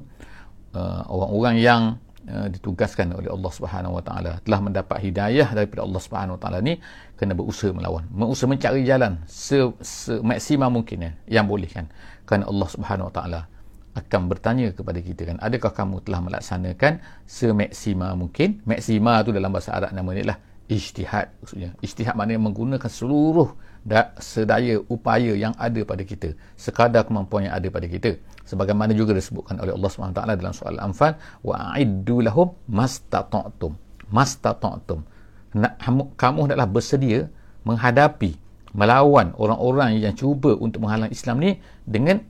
uh, 0.78 1.02
orang-orang 1.10 1.54
yang 1.58 1.82
uh, 2.30 2.46
ditugaskan 2.50 3.14
oleh 3.14 3.30
Allah 3.30 3.52
Subhanahu 3.52 3.98
Wa 3.98 4.04
Taala. 4.04 4.32
Telah 4.42 4.60
mendapat 4.62 4.98
hidayah 5.02 5.48
daripada 5.54 5.86
Allah 5.86 6.00
Subhanahu 6.02 6.34
Wa 6.38 6.40
Taala 6.42 6.58
ni 6.62 6.78
kena 7.16 7.32
berusaha 7.32 7.72
melawan. 7.72 8.04
Berusaha 8.10 8.50
mencari 8.50 8.82
jalan 8.86 9.22
semaksimum 9.26 10.70
mungkin 10.82 10.98
ya, 11.06 11.12
yang 11.40 11.46
boleh 11.46 11.70
kan. 11.70 11.86
Kerana 12.26 12.50
Allah 12.50 12.68
Subhanahu 12.68 13.08
Wa 13.10 13.14
Taala 13.14 13.40
akan 13.96 14.28
bertanya 14.28 14.76
kepada 14.76 15.00
kita 15.00 15.24
kan 15.24 15.40
adakah 15.40 15.72
kamu 15.72 16.04
telah 16.04 16.20
melaksanakan 16.20 17.00
semaksima 17.24 18.12
mungkin? 18.12 18.60
Maksima 18.68 19.24
tu 19.24 19.32
dalam 19.32 19.48
bahasa 19.48 19.72
Arab 19.72 19.96
nama 19.96 20.12
ni 20.12 20.20
lah 20.20 20.36
ijtihad 20.68 21.32
maksudnya. 21.40 21.72
Ijtihad 21.80 22.12
maknanya 22.12 22.42
menggunakan 22.44 22.90
seluruh 22.90 23.56
sedaya 24.18 24.82
upaya 24.90 25.30
yang 25.38 25.54
ada 25.54 25.78
pada 25.86 26.02
kita 26.02 26.34
sekadar 26.58 27.06
kemampuan 27.06 27.46
yang 27.46 27.54
ada 27.54 27.70
pada 27.70 27.86
kita. 27.86 28.18
Sebagaimana 28.46 28.94
juga 28.94 29.14
disebutkan 29.14 29.58
oleh 29.58 29.74
Allah 29.74 29.90
SWT 29.90 30.22
dalam 30.38 30.54
soal 30.54 30.78
Al-Anfal 30.78 31.18
wa 31.42 31.74
a'iddu 31.74 32.22
lahum 32.22 32.54
mastata'tum. 32.70 33.74
Mastata'tum. 34.10 35.02
Kamu 36.14 36.38
hendaklah 36.46 36.70
bersedia 36.70 37.26
menghadapi 37.66 38.38
melawan 38.70 39.34
orang-orang 39.34 39.98
yang 39.98 40.14
cuba 40.14 40.54
untuk 40.54 40.86
menghalang 40.86 41.10
Islam 41.10 41.42
ni 41.42 41.58
dengan 41.82 42.22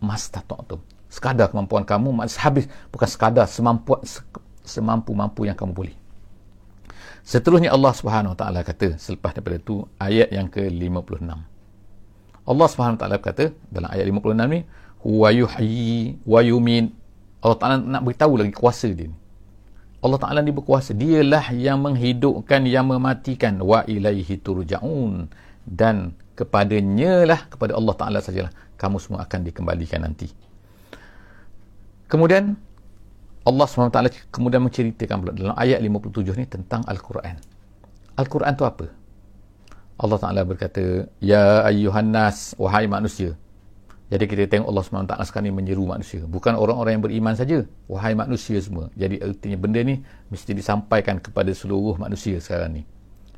mastata'tum. 0.00 0.80
Sekadar 1.12 1.52
kemampuan 1.52 1.84
kamu 1.84 2.24
habis. 2.40 2.64
Bukan 2.88 3.08
sekadar 3.08 3.44
semampu 3.44 4.00
semampu-mampu 4.64 5.44
yang 5.44 5.56
kamu 5.56 5.72
boleh 5.76 5.99
Seterusnya 7.30 7.70
Allah 7.70 7.94
Subhanahu 7.94 8.34
taala 8.34 8.66
kata 8.66 8.98
selepas 8.98 9.30
daripada 9.30 9.62
itu 9.62 9.86
ayat 10.02 10.34
yang 10.34 10.50
ke-56. 10.50 11.30
Allah 12.42 12.66
Subhanahu 12.66 12.98
taala 12.98 13.22
kata 13.22 13.54
dalam 13.70 13.86
ayat 13.86 14.10
56 14.10 14.50
ni 14.50 14.60
huwa 15.06 15.28
yuhyi 15.30 16.18
wa 16.26 16.40
yumin. 16.42 16.90
Allah 17.40 17.56
Taala 17.56 17.76
nak 17.80 18.02
beritahu 18.04 18.36
lagi 18.36 18.52
kuasa 18.52 18.92
dia 18.92 19.08
ni. 19.08 19.16
Allah 20.00 20.18
Taala 20.20 20.40
ni 20.40 20.52
berkuasa. 20.52 20.92
Dialah 20.96 21.52
yang 21.56 21.80
menghidupkan 21.84 22.64
yang 22.68 22.88
mematikan 22.88 23.60
wa 23.60 23.84
ilaihi 23.84 24.40
turja'un 24.40 25.28
dan 25.64 26.16
kepadanya 26.36 27.28
lah 27.28 27.40
kepada 27.48 27.76
Allah 27.76 27.94
Taala 27.96 28.18
sajalah 28.20 28.52
kamu 28.80 28.96
semua 29.00 29.24
akan 29.24 29.40
dikembalikan 29.44 30.04
nanti. 30.04 30.28
Kemudian 32.10 32.56
Allah 33.40 33.66
SWT 33.66 34.28
kemudian 34.28 34.60
menceritakan 34.60 35.16
pula 35.24 35.32
dalam 35.32 35.54
ayat 35.56 35.80
57 35.80 36.36
ni 36.36 36.44
tentang 36.44 36.84
Al-Quran. 36.84 37.40
Al-Quran 38.20 38.52
tu 38.52 38.68
apa? 38.68 38.86
Allah 40.00 40.18
Ta'ala 40.20 40.40
berkata, 40.44 41.08
Ya 41.20 41.64
ayyuhan 41.64 42.12
nas, 42.12 42.52
wahai 42.60 42.84
manusia. 42.84 43.36
Jadi 44.10 44.26
kita 44.26 44.42
tengok 44.50 44.68
Allah 44.74 44.84
SWT 44.84 45.14
sekarang 45.30 45.46
ni 45.48 45.54
menyeru 45.54 45.86
manusia. 45.86 46.26
Bukan 46.26 46.58
orang-orang 46.58 46.98
yang 46.98 47.04
beriman 47.04 47.34
saja. 47.38 47.62
Wahai 47.86 48.18
manusia 48.18 48.58
semua. 48.58 48.90
Jadi 48.98 49.22
artinya 49.22 49.54
benda 49.54 49.80
ni 49.86 50.02
mesti 50.34 50.50
disampaikan 50.50 51.22
kepada 51.22 51.54
seluruh 51.54 51.94
manusia 51.94 52.42
sekarang 52.42 52.80
ni. 52.80 52.82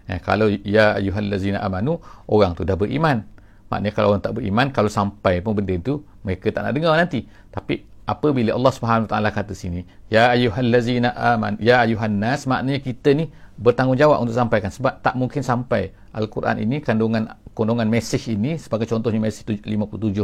Eh, 0.09 0.19
kalau 0.19 0.49
ya 0.49 0.97
ayyuhan 0.97 1.29
lazina 1.29 1.61
amanu, 1.61 2.01
orang 2.25 2.57
tu 2.57 2.65
dah 2.65 2.75
beriman. 2.75 3.21
Maknanya 3.69 3.93
kalau 3.93 4.17
orang 4.17 4.25
tak 4.25 4.35
beriman, 4.41 4.67
kalau 4.73 4.89
sampai 4.89 5.45
pun 5.45 5.53
benda 5.53 5.77
tu, 5.79 6.01
mereka 6.25 6.49
tak 6.49 6.65
nak 6.65 6.73
dengar 6.73 6.97
nanti. 6.97 7.29
Tapi 7.53 7.85
apabila 8.05 8.55
Allah 8.55 8.73
Subhanahu 8.75 9.07
taala 9.07 9.31
kata 9.31 9.55
sini 9.55 9.87
ya 10.11 10.35
ayyuhallazina 10.35 11.15
aman 11.15 11.55
ya 11.63 11.87
ayyuhan 11.87 12.19
nas 12.19 12.45
maknanya 12.51 12.83
kita 12.83 13.15
ni 13.15 13.31
bertanggungjawab 13.61 14.19
untuk 14.25 14.35
sampaikan. 14.35 14.71
Sebab 14.73 15.05
tak 15.05 15.15
mungkin 15.15 15.45
sampai 15.45 15.93
al-Quran 16.17 16.65
ini 16.65 16.83
kandungan 16.83 17.31
kandungan 17.53 17.87
mesej 17.87 18.35
ini 18.35 18.57
sebagai 18.57 18.89
contohnya 18.89 19.21
mesej 19.23 19.63
57 19.63 19.69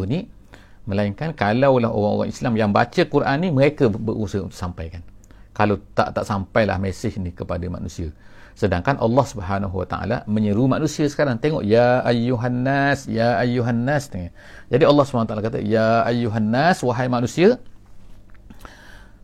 ni 0.09 0.27
melainkan 0.89 1.37
kalaulah 1.37 1.93
orang-orang 1.93 2.33
Islam 2.33 2.57
yang 2.57 2.71
baca 2.73 3.05
Quran 3.05 3.37
ni 3.45 3.49
mereka 3.53 3.93
berusaha 3.93 4.43
untuk 4.43 4.57
sampaikan. 4.57 5.05
Kalau 5.53 5.79
tak 5.93 6.17
tak 6.17 6.25
sampailah 6.25 6.81
mesej 6.81 7.21
ni 7.21 7.31
kepada 7.35 7.63
manusia 7.69 8.11
sedangkan 8.59 8.99
Allah 8.99 9.23
Subhanahu 9.23 9.71
Wa 9.71 9.87
Taala 9.87 10.17
menyeru 10.27 10.67
manusia 10.67 11.07
sekarang. 11.07 11.39
Tengok 11.39 11.63
ya 11.63 12.03
ayyuhan 12.03 12.67
nas 12.67 13.07
ya 13.07 13.39
ayyuhan 13.39 13.87
nas. 13.87 14.11
Jadi 14.11 14.83
Allah 14.83 15.05
Subhanahu 15.07 15.31
Wa 15.31 15.31
Taala 15.31 15.47
kata 15.47 15.63
ya 15.63 16.03
ayyuhan 16.03 16.51
nas 16.51 16.83
wahai 16.83 17.07
manusia 17.07 17.63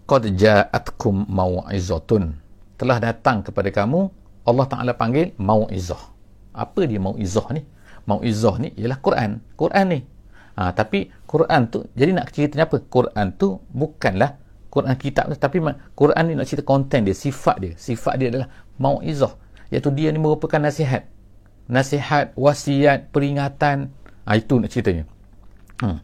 qad 0.06 0.22
ja'atkum 0.30 1.26
mau'izatun. 1.26 2.38
Telah 2.78 3.02
datang 3.02 3.42
kepada 3.42 3.74
kamu 3.74 4.06
Allah 4.46 4.66
Taala 4.70 4.92
panggil 4.94 5.34
mau'izah. 5.34 6.14
Apa 6.54 6.86
dia 6.86 7.02
mau'izah 7.02 7.50
ni? 7.58 7.66
Mau'izah 8.06 8.54
ni 8.62 8.70
ialah 8.78 9.02
Quran. 9.02 9.42
Quran 9.58 9.86
ni. 9.90 10.00
Ha, 10.54 10.70
tapi 10.70 11.10
Quran 11.26 11.66
tu 11.66 11.82
jadi 11.98 12.14
nak 12.14 12.30
cerita 12.30 12.62
apa? 12.62 12.78
Quran 12.86 13.34
tu 13.34 13.58
bukanlah 13.74 14.38
Quran 14.74 14.94
kitab 14.98 15.30
tapi 15.38 15.62
Quran 15.94 16.22
ni 16.26 16.34
nak 16.34 16.50
cerita 16.50 16.66
konten 16.66 17.06
dia 17.06 17.14
sifat 17.14 17.56
dia. 17.62 17.72
Sifat 17.78 18.18
dia 18.18 18.34
adalah 18.34 18.50
mau'izah 18.82 19.38
iaitu 19.70 19.94
dia 19.94 20.10
ni 20.10 20.18
merupakan 20.18 20.58
nasihat. 20.58 21.06
Nasihat 21.70 22.34
wasiat 22.34 23.14
peringatan. 23.14 23.94
Ha, 24.26 24.34
itu 24.34 24.58
nak 24.58 24.74
ceritanya. 24.74 25.06
Hmm. 25.74 25.98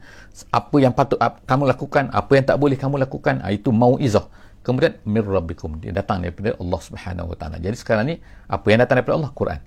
apa 0.50 0.76
yang 0.82 0.90
patut 0.90 1.14
kamu 1.46 1.62
lakukan 1.70 2.10
apa 2.10 2.32
yang 2.34 2.42
tak 2.42 2.58
boleh 2.58 2.74
kamu 2.74 2.98
lakukan 3.02 3.42
ha, 3.42 3.50
itu 3.50 3.74
mau'izah. 3.74 4.30
Kemudian 4.62 5.02
mir 5.08 5.24
rabbikum 5.26 5.82
dia 5.82 5.90
datang 5.90 6.22
daripada 6.22 6.54
Allah 6.58 6.80
Subhanahu 6.80 7.32
wa 7.32 7.36
taala. 7.38 7.58
Jadi 7.58 7.74
sekarang 7.74 8.04
ni 8.06 8.22
apa 8.46 8.66
yang 8.70 8.78
datang 8.82 9.02
daripada 9.02 9.18
Allah? 9.18 9.32
Quran. 9.34 9.60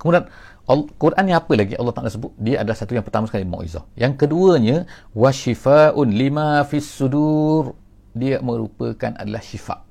Kemudian 0.00 0.24
Quran 0.96 1.24
ni 1.26 1.34
apa 1.34 1.52
lagi 1.52 1.74
Allah 1.76 1.92
Taala 1.92 2.08
sebut? 2.08 2.32
Dia 2.38 2.62
adalah 2.62 2.78
satu 2.78 2.94
yang 2.94 3.02
pertama 3.02 3.26
sekali 3.26 3.44
mau'izah. 3.44 3.84
Yang 3.98 4.12
keduanya 4.24 4.76
wasyifaun 5.12 6.08
lima 6.08 6.62
fis 6.64 6.86
sudur 6.86 7.74
dia 8.16 8.42
merupakan 8.42 9.14
adalah 9.16 9.42
syifa. 9.42 9.82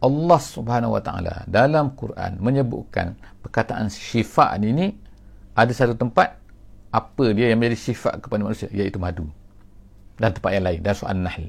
Allah 0.00 0.40
Subhanahu 0.40 0.94
Wa 0.96 1.02
Taala 1.02 1.34
dalam 1.48 1.96
Quran 1.96 2.36
menyebutkan 2.38 3.16
perkataan 3.40 3.88
syifa 3.88 4.52
ini 4.60 4.92
ada 5.56 5.72
satu 5.72 5.96
tempat 5.96 6.36
apa 6.92 7.24
dia 7.32 7.52
yang 7.52 7.60
menjadi 7.60 7.92
sifat 7.92 8.20
kepada 8.20 8.44
manusia 8.44 8.68
iaitu 8.72 9.00
madu. 9.00 9.28
Dan 10.16 10.32
tempat 10.32 10.50
yang 10.56 10.64
lain 10.64 10.80
dan 10.80 10.94
soal 10.96 11.16
nahl 11.16 11.44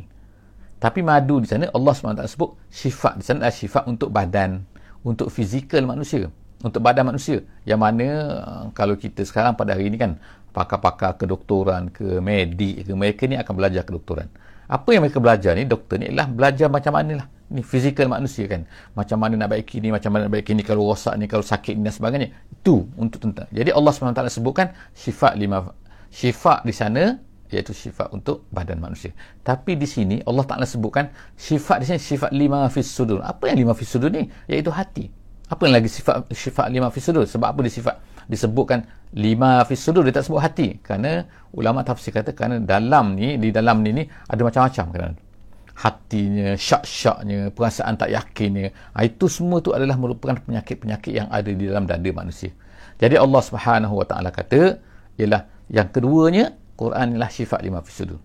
tapi 0.77 1.01
madu 1.01 1.41
di 1.41 1.49
sana 1.49 1.65
Allah 1.73 1.89
SWT 1.89 2.21
sebut 2.29 2.53
sifat 2.69 3.17
di 3.17 3.23
sana 3.25 3.49
adalah 3.49 3.57
sifat 3.57 3.83
untuk 3.89 4.13
badan 4.13 4.61
untuk 5.01 5.33
fizikal 5.33 5.81
manusia 5.89 6.29
untuk 6.61 6.81
badan 6.81 7.13
manusia. 7.13 7.41
Yang 7.65 7.79
mana 7.81 8.07
uh, 8.41 8.63
kalau 8.73 8.97
kita 8.97 9.25
sekarang 9.25 9.53
pada 9.57 9.77
hari 9.77 9.89
ini 9.89 9.97
kan 9.97 10.17
pakar-pakar 10.53 11.17
kedoktoran 11.21 11.93
ke 11.93 12.17
medik 12.17 12.85
ke 12.85 12.93
mereka 12.97 13.29
ni 13.29 13.37
akan 13.37 13.53
belajar 13.53 13.85
kedoktoran 13.85 14.25
apa 14.67 14.89
yang 14.91 15.01
mereka 15.07 15.23
belajar 15.23 15.55
ni 15.55 15.63
doktor 15.63 15.95
ni 15.99 16.11
ialah 16.11 16.27
belajar 16.27 16.67
macam 16.67 16.93
mana 16.95 17.23
lah. 17.23 17.27
Ni 17.47 17.63
fizikal 17.63 18.11
manusia 18.11 18.43
kan. 18.51 18.67
Macam 18.91 19.23
mana 19.23 19.39
nak 19.39 19.55
baiki 19.55 19.79
ni 19.79 19.87
macam 19.87 20.11
mana 20.11 20.27
nak 20.27 20.35
baiki 20.35 20.51
ni 20.51 20.67
kalau 20.67 20.91
rosak 20.91 21.15
ni 21.15 21.31
kalau 21.31 21.43
sakit 21.43 21.79
ni 21.79 21.87
dan 21.87 21.95
sebagainya. 21.95 22.35
Itu 22.51 22.91
untuk 22.99 23.23
tentang. 23.23 23.47
Jadi 23.55 23.71
Allah 23.71 23.91
SWT 23.95 24.27
sebutkan 24.27 24.75
sifat 24.91 25.39
lima 25.39 25.71
sifat 26.11 26.67
di 26.67 26.75
sana 26.75 27.15
iaitu 27.47 27.71
sifat 27.71 28.11
untuk 28.11 28.43
badan 28.51 28.79
manusia. 28.83 29.15
Tapi 29.39 29.79
di 29.79 29.87
sini 29.87 30.19
Allah 30.27 30.43
Ta'ala 30.43 30.67
sebutkan 30.67 31.07
sifat 31.39 31.83
di 31.83 31.85
sini 31.87 31.99
sifat 31.99 32.31
lima 32.35 32.67
fis 32.67 32.91
sudur. 32.91 33.23
Apa 33.23 33.47
yang 33.51 33.63
lima 33.67 33.73
fis 33.73 33.87
sudur 33.87 34.11
ni? 34.11 34.27
Iaitu 34.51 34.71
hati. 34.71 35.07
Apa 35.47 35.63
yang 35.63 35.79
lagi 35.79 35.87
sifat 35.87 36.27
sifat 36.35 36.67
lima 36.67 36.91
fis 36.91 37.07
sudur? 37.07 37.23
Sebab 37.23 37.55
apa 37.55 37.59
disifat 37.63 37.95
disebutkan 38.27 38.83
lima 39.15 39.63
fis 39.63 39.79
sudur 39.79 40.03
dia 40.03 40.11
tak 40.11 40.27
sebut 40.27 40.43
hati 40.43 40.83
kerana 40.83 41.25
ulama 41.55 41.81
tafsir 41.81 42.11
kata 42.11 42.35
kerana 42.35 42.59
dalam 42.59 43.15
ni 43.15 43.39
di 43.39 43.49
dalam 43.55 43.79
ni 43.79 43.91
ni 43.95 44.03
ada 44.03 44.41
macam-macam 44.43 44.85
kerana 44.91 45.15
hatinya, 45.77 46.57
syak-syaknya, 46.57 47.53
perasaan 47.53 47.93
tak 48.01 48.09
yakinnya. 48.09 48.73
Ha, 48.97 49.05
itu 49.05 49.29
semua 49.29 49.61
tu 49.61 49.77
adalah 49.77 49.93
merupakan 49.93 50.33
penyakit-penyakit 50.41 51.13
yang 51.13 51.27
ada 51.29 51.49
di 51.53 51.63
dalam 51.69 51.85
dada 51.85 52.09
manusia. 52.09 52.49
Jadi 52.97 53.13
Allah 53.13 53.41
Subhanahu 53.45 53.93
Wa 54.01 54.05
Taala 54.09 54.33
kata, 54.33 54.81
ialah 55.21 55.45
yang 55.69 55.87
keduanya 55.93 56.57
Quran 56.73 57.13
ialah 57.13 57.29
sifat 57.29 57.61
lima 57.61 57.85
fisudur. 57.85 58.17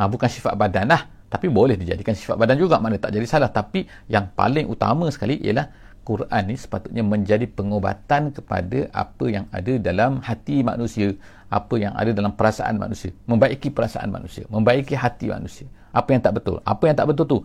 Ha, 0.00 0.08
bukan 0.08 0.24
sifat 0.32 0.56
badan 0.56 0.88
lah, 0.88 1.04
tapi 1.28 1.52
boleh 1.52 1.76
dijadikan 1.76 2.16
sifat 2.16 2.40
badan 2.40 2.56
juga, 2.56 2.80
mana 2.80 2.96
tak 2.96 3.12
jadi 3.12 3.28
salah. 3.28 3.52
Tapi 3.52 3.84
yang 4.08 4.32
paling 4.32 4.64
utama 4.64 5.12
sekali 5.12 5.36
ialah 5.36 5.68
Quran 6.00 6.42
ni 6.48 6.56
sepatutnya 6.56 7.04
menjadi 7.04 7.44
pengobatan 7.46 8.32
kepada 8.32 8.88
apa 8.90 9.24
yang 9.28 9.46
ada 9.52 9.76
dalam 9.76 10.24
hati 10.24 10.64
manusia, 10.64 11.14
apa 11.52 11.74
yang 11.76 11.92
ada 11.92 12.10
dalam 12.10 12.32
perasaan 12.34 12.80
manusia, 12.80 13.12
membaiki 13.28 13.68
perasaan 13.68 14.08
manusia, 14.08 14.48
membaiki 14.48 14.96
hati 14.96 15.28
manusia. 15.28 15.68
Apa 15.90 16.14
yang 16.14 16.22
tak 16.22 16.38
betul? 16.38 16.62
Apa 16.62 16.82
yang 16.86 16.96
tak 16.96 17.06
betul 17.10 17.26
tu? 17.26 17.38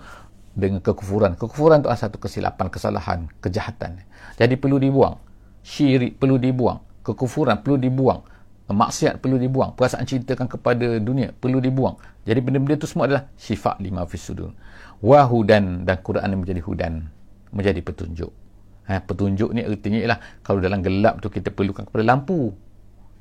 Dengan 0.55 0.79
kekufuran. 0.79 1.35
Kekufuran 1.35 1.83
tu 1.83 1.89
adalah 1.89 1.99
satu 1.99 2.21
kesilapan, 2.21 2.69
kesalahan, 2.71 3.19
kejahatan. 3.41 4.05
Jadi 4.37 4.55
perlu 4.55 4.79
dibuang. 4.79 5.17
Syirik 5.65 6.21
perlu 6.21 6.37
dibuang. 6.37 6.79
Kekufuran 7.01 7.59
perlu 7.59 7.81
dibuang. 7.81 8.21
Maksiat 8.69 9.19
perlu 9.19 9.41
dibuang. 9.41 9.73
Perasaan 9.73 10.05
cintakan 10.05 10.45
kepada 10.45 11.01
dunia 11.01 11.33
perlu 11.33 11.57
dibuang. 11.57 11.97
Jadi 12.23 12.39
benda-benda 12.39 12.77
itu 12.77 12.87
semua 12.87 13.09
adalah 13.09 13.25
sifat 13.35 13.81
lima 13.81 14.05
fisudur. 14.05 14.53
Wahudan 15.01 15.83
dan 15.83 15.97
Quran 16.05 16.39
menjadi 16.39 16.61
hudan. 16.63 17.09
Menjadi 17.49 17.81
petunjuk. 17.81 18.44
Ha, 18.85 19.01
petunjuk 19.01 19.49
ni 19.49 19.65
artinya 19.65 19.97
ialah 19.97 20.19
kalau 20.45 20.61
dalam 20.61 20.85
gelap 20.85 21.17
tu 21.17 21.33
kita 21.33 21.49
perlukan 21.49 21.89
kepada 21.89 22.05
lampu. 22.05 22.53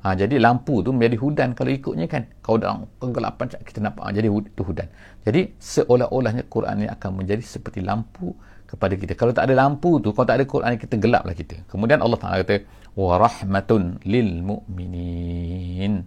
Ha, 0.04 0.12
jadi 0.12 0.37
lampu 0.37 0.85
tu 0.85 0.92
menjadi 0.92 1.16
hudan 1.16 1.49
kalau 1.56 1.73
ikutnya 1.73 2.04
kan. 2.04 2.28
Kalau 2.44 2.61
dalam 2.61 2.85
kegelapan 3.00 3.47
kita 3.64 3.78
nampak 3.80 4.04
ha, 4.04 4.12
jadi 4.12 4.28
itu 4.28 4.62
hudan. 4.62 4.88
Jadi 5.25 5.56
seolah-olahnya 5.56 6.44
Quran 6.52 6.85
ni 6.85 6.87
akan 6.92 7.11
menjadi 7.25 7.40
seperti 7.40 7.80
lampu 7.80 8.37
kepada 8.68 8.92
kita. 8.99 9.16
Kalau 9.16 9.33
tak 9.33 9.49
ada 9.49 9.54
lampu 9.56 9.97
tu, 10.04 10.12
kalau 10.12 10.26
tak 10.28 10.37
ada 10.42 10.44
Quran 10.44 10.76
kita 10.76 10.94
gelaplah 11.00 11.33
kita. 11.33 11.64
Kemudian 11.71 12.04
Allah 12.04 12.18
Taala 12.21 12.37
kata 12.44 12.56
wa 12.99 13.16
rahmatun 13.16 14.04
lil 14.04 14.44
mu'minin. 14.44 16.04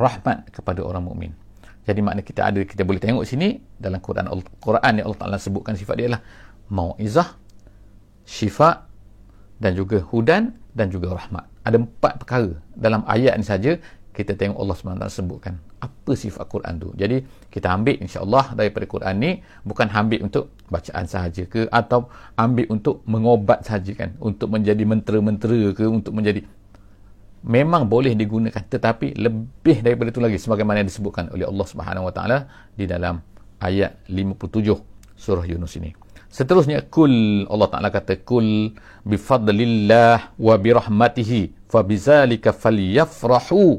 Rahmat 0.00 0.50
kepada 0.50 0.80
orang 0.80 1.04
mukmin. 1.04 1.30
Jadi 1.84 2.00
makna 2.00 2.24
kita 2.24 2.48
ada 2.48 2.64
kita 2.64 2.82
boleh 2.82 2.98
tengok 2.98 3.28
sini 3.28 3.60
dalam 3.76 4.00
Quran 4.00 4.24
Quran 4.56 4.92
ni 4.96 5.02
Allah 5.04 5.18
Taala 5.20 5.36
sebutkan 5.36 5.76
sifat 5.76 5.96
dia 6.00 6.08
lah 6.16 6.20
mauizah, 6.72 7.36
syifa 8.24 8.88
dan 9.58 9.72
juga 9.78 10.02
hudan 10.02 10.54
dan 10.74 10.90
juga 10.90 11.14
rahmat. 11.14 11.46
Ada 11.64 11.76
empat 11.80 12.12
perkara 12.20 12.50
dalam 12.74 13.06
ayat 13.06 13.38
ni 13.38 13.46
saja 13.46 13.72
kita 14.14 14.38
tengok 14.38 14.58
Allah 14.62 14.76
SWT 14.78 15.06
sebutkan 15.10 15.54
apa 15.82 16.12
sifat 16.14 16.46
Quran 16.46 16.78
tu. 16.78 16.88
Jadi 16.94 17.26
kita 17.50 17.74
ambil 17.74 17.98
insya-Allah 17.98 18.54
daripada 18.54 18.86
Quran 18.86 19.14
ni 19.18 19.30
bukan 19.66 19.90
ambil 19.90 20.22
untuk 20.22 20.54
bacaan 20.70 21.04
sahaja 21.10 21.42
ke 21.50 21.66
atau 21.66 22.06
ambil 22.38 22.70
untuk 22.70 23.02
mengobat 23.10 23.66
sahaja 23.66 23.90
kan, 23.98 24.14
untuk 24.22 24.54
menjadi 24.54 24.86
mentera-mentera 24.86 25.74
ke 25.74 25.84
untuk 25.90 26.14
menjadi 26.14 26.46
memang 27.44 27.84
boleh 27.90 28.16
digunakan 28.16 28.62
tetapi 28.64 29.18
lebih 29.20 29.84
daripada 29.84 30.08
itu 30.08 30.22
lagi 30.22 30.38
sebagaimana 30.40 30.80
yang 30.80 30.88
disebutkan 30.88 31.28
oleh 31.34 31.44
Allah 31.44 31.66
Subhanahu 31.68 32.08
Wa 32.08 32.12
Taala 32.14 32.38
di 32.72 32.88
dalam 32.88 33.20
ayat 33.60 33.98
57 34.08 35.18
surah 35.18 35.44
Yunus 35.44 35.74
ini. 35.76 36.03
Seterusnya 36.34 36.82
kul 36.90 37.46
Allah 37.46 37.70
Taala 37.70 37.94
kata 37.94 38.18
kul 38.26 38.74
bi 39.06 39.14
fadlillah 39.14 40.34
wa 40.34 40.54
bi 40.58 40.74
rahmatihi 40.74 41.70
fa 41.70 41.86
bizalika 41.86 42.50
falyafrahu 42.50 43.78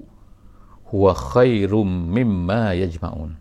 huwa 0.87 1.11
khairum 1.11 2.15
mimma 2.15 2.71
yajma'un. 2.79 3.35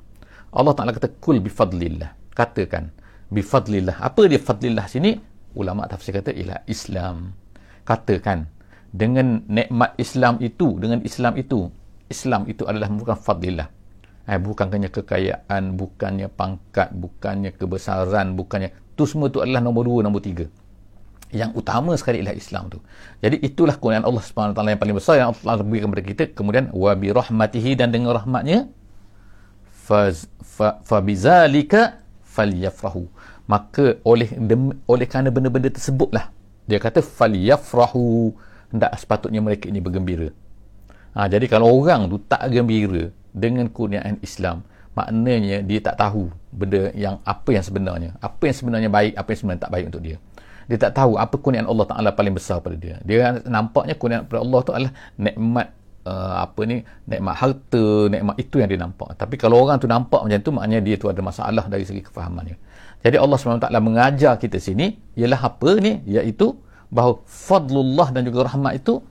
Allah 0.51 0.73
Taala 0.75 0.91
kata 0.91 1.15
kul 1.23 1.39
bi 1.39 1.47
fadlillah. 1.47 2.11
Katakan 2.35 2.91
bi 3.31 3.39
fadlillah. 3.39 4.03
Apa 4.03 4.27
dia 4.27 4.43
fadlillah 4.43 4.91
sini? 4.91 5.15
Ulama 5.55 5.87
tafsir 5.87 6.11
kata 6.11 6.35
ialah 6.35 6.67
Islam. 6.67 7.39
Katakan 7.87 8.51
dengan 8.91 9.47
nikmat 9.47 9.95
Islam 9.95 10.43
itu, 10.43 10.75
dengan 10.83 10.99
Islam 11.07 11.39
itu, 11.39 11.71
Islam 12.11 12.51
itu 12.51 12.67
adalah 12.67 12.91
bukan 12.91 13.15
fadlillah. 13.15 13.71
Eh, 14.25 14.41
bukannya 14.41 14.91
kekayaan, 14.91 15.79
bukannya 15.79 16.33
pangkat, 16.33 16.91
bukannya 16.97 17.53
kebesaran, 17.55 18.35
bukannya 18.35 18.73
tu 18.95 19.05
semua 19.05 19.31
tu 19.31 19.43
adalah 19.43 19.61
nombor 19.63 19.87
dua, 19.87 20.01
nombor 20.07 20.23
tiga. 20.23 20.47
Yang 21.35 21.51
utama 21.59 21.99
sekali 21.99 22.23
ialah 22.23 22.37
Islam 22.39 22.71
tu. 22.71 22.79
Jadi 23.19 23.43
itulah 23.43 23.75
kurniaan 23.75 24.07
Allah 24.07 24.23
SWT 24.23 24.55
yang 24.55 24.79
paling 24.79 24.97
besar 24.97 25.15
yang 25.19 25.35
Allah 25.35 25.67
berikan 25.67 25.91
kepada 25.91 26.05
kita. 26.07 26.25
Kemudian 26.31 26.71
wa 26.71 26.95
bi 26.95 27.11
rahmatihi 27.11 27.75
dan 27.75 27.91
dengan 27.91 28.15
rahmatnya 28.15 28.71
fa 29.67 30.15
fa 30.87 30.99
bizalika 31.03 31.99
falyafrahu. 32.23 33.11
Maka 33.51 33.99
oleh 34.07 34.31
oleh 34.87 35.07
kerana 35.11 35.35
benda-benda 35.35 35.75
tersebutlah 35.75 36.31
dia 36.65 36.81
kata 36.81 37.05
falyafrahu 37.05 38.33
hendak 38.73 38.97
sepatutnya 38.97 39.45
mereka 39.45 39.69
ini 39.69 39.83
bergembira. 39.85 40.33
Ha, 41.15 41.31
jadi 41.31 41.47
kalau 41.47 41.71
orang 41.71 42.11
tu 42.11 42.19
tak 42.27 42.51
gembira 42.51 43.13
dengan 43.31 43.71
kurniaan 43.71 44.19
Islam 44.25 44.67
maknanya 44.95 45.61
dia 45.63 45.79
tak 45.83 45.99
tahu 45.99 46.31
benda 46.55 46.91
yang 46.95 47.19
apa 47.27 47.51
yang 47.51 47.65
sebenarnya. 47.67 48.11
Apa 48.23 48.51
yang 48.51 48.57
sebenarnya 48.57 48.89
baik 48.91 49.13
apa 49.19 49.29
yang 49.35 49.39
sebenarnya 49.43 49.63
tak 49.67 49.73
baik 49.75 49.87
untuk 49.91 50.03
dia. 50.03 50.17
Dia 50.65 50.79
tak 50.81 50.97
tahu 50.97 51.21
apa 51.21 51.35
kurniaan 51.37 51.69
Allah 51.69 51.87
Taala 51.87 52.11
paling 52.17 52.35
besar 52.35 52.63
pada 52.65 52.79
dia. 52.79 52.97
Dia 53.05 53.43
nampaknya 53.45 53.95
kurniaan 53.99 54.25
pada 54.25 54.41
Allah 54.41 54.61
tu 54.65 54.73
adalah 54.73 54.93
nikmat 55.21 55.69
uh, 56.09 56.35
apa 56.47 56.61
ni 56.65 56.81
nikmat 57.05 57.35
harta 57.37 57.85
nikmat 58.09 58.37
itu 58.41 58.57
yang 58.63 58.69
dia 58.73 58.81
nampak. 58.81 59.13
Tapi 59.21 59.35
kalau 59.37 59.61
orang 59.61 59.77
tu 59.77 59.91
nampak 59.91 60.25
macam 60.25 60.41
tu 60.41 60.51
maknanya 60.55 60.81
dia 60.81 60.97
tu 60.97 61.11
ada 61.13 61.21
masalah 61.21 61.69
dari 61.69 61.85
segi 61.85 62.01
kefahamannya. 62.01 62.57
Jadi 63.05 63.21
Allah 63.21 63.37
SWT 63.37 63.69
mengajar 63.85 64.41
kita 64.41 64.57
sini 64.57 64.97
ialah 65.13 65.53
apa 65.53 65.71
ni? 65.77 66.01
Iaitu 66.09 66.57
bahawa 66.89 67.21
fadlullah 67.29 68.09
dan 68.15 68.25
juga 68.25 68.49
rahmat 68.49 68.81
itu 68.81 69.05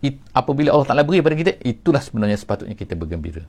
it, 0.00 0.16
apabila 0.32 0.72
Allah 0.72 0.88
Taala 0.88 1.04
beri 1.04 1.20
pada 1.20 1.36
kita 1.36 1.60
itulah 1.60 2.00
sebenarnya 2.00 2.40
sepatutnya 2.40 2.72
kita 2.72 2.96
bergembira 2.96 3.44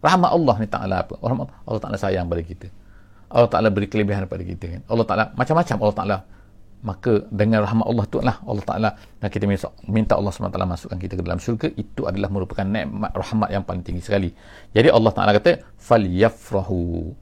rahmat 0.00 0.30
Allah 0.32 0.54
ni 0.60 0.66
Ta'ala 0.66 0.96
apa 1.04 1.14
rahmat 1.20 1.46
Allah 1.64 1.80
Ta'ala 1.80 1.96
sayang 1.96 2.26
pada 2.26 2.42
kita. 2.44 2.68
Allah 3.30 3.50
Ta'ala 3.52 3.68
beri 3.70 3.86
kelebihan 3.86 4.26
pada 4.26 4.42
kita 4.42 4.64
kan. 4.66 4.80
Allah 4.90 5.06
Ta'ala 5.06 5.24
macam-macam 5.36 5.76
Allah 5.80 5.96
Ta'ala. 5.96 6.18
Maka 6.80 7.28
dengan 7.28 7.60
rahmat 7.60 7.84
Allah 7.84 8.04
tu 8.08 8.24
lah 8.24 8.36
Allah 8.40 8.64
Ta'ala. 8.64 8.90
Dan 9.20 9.28
kita 9.28 9.44
minta 9.84 10.16
Allah 10.16 10.32
SWT 10.32 10.56
masukkan 10.64 10.96
kita 10.96 11.12
ke 11.14 11.22
dalam 11.22 11.36
syurga 11.36 11.68
itu 11.76 12.08
adalah 12.08 12.32
merupakan 12.32 12.64
nikmat 12.64 13.12
rahmat 13.12 13.52
yang 13.52 13.62
paling 13.68 13.84
tinggi 13.84 14.00
sekali. 14.00 14.32
Jadi 14.72 14.88
Allah 14.88 15.12
Ta'ala 15.12 15.36
kata 15.36 15.60
fal 15.76 16.00
yafrahu 16.00 17.12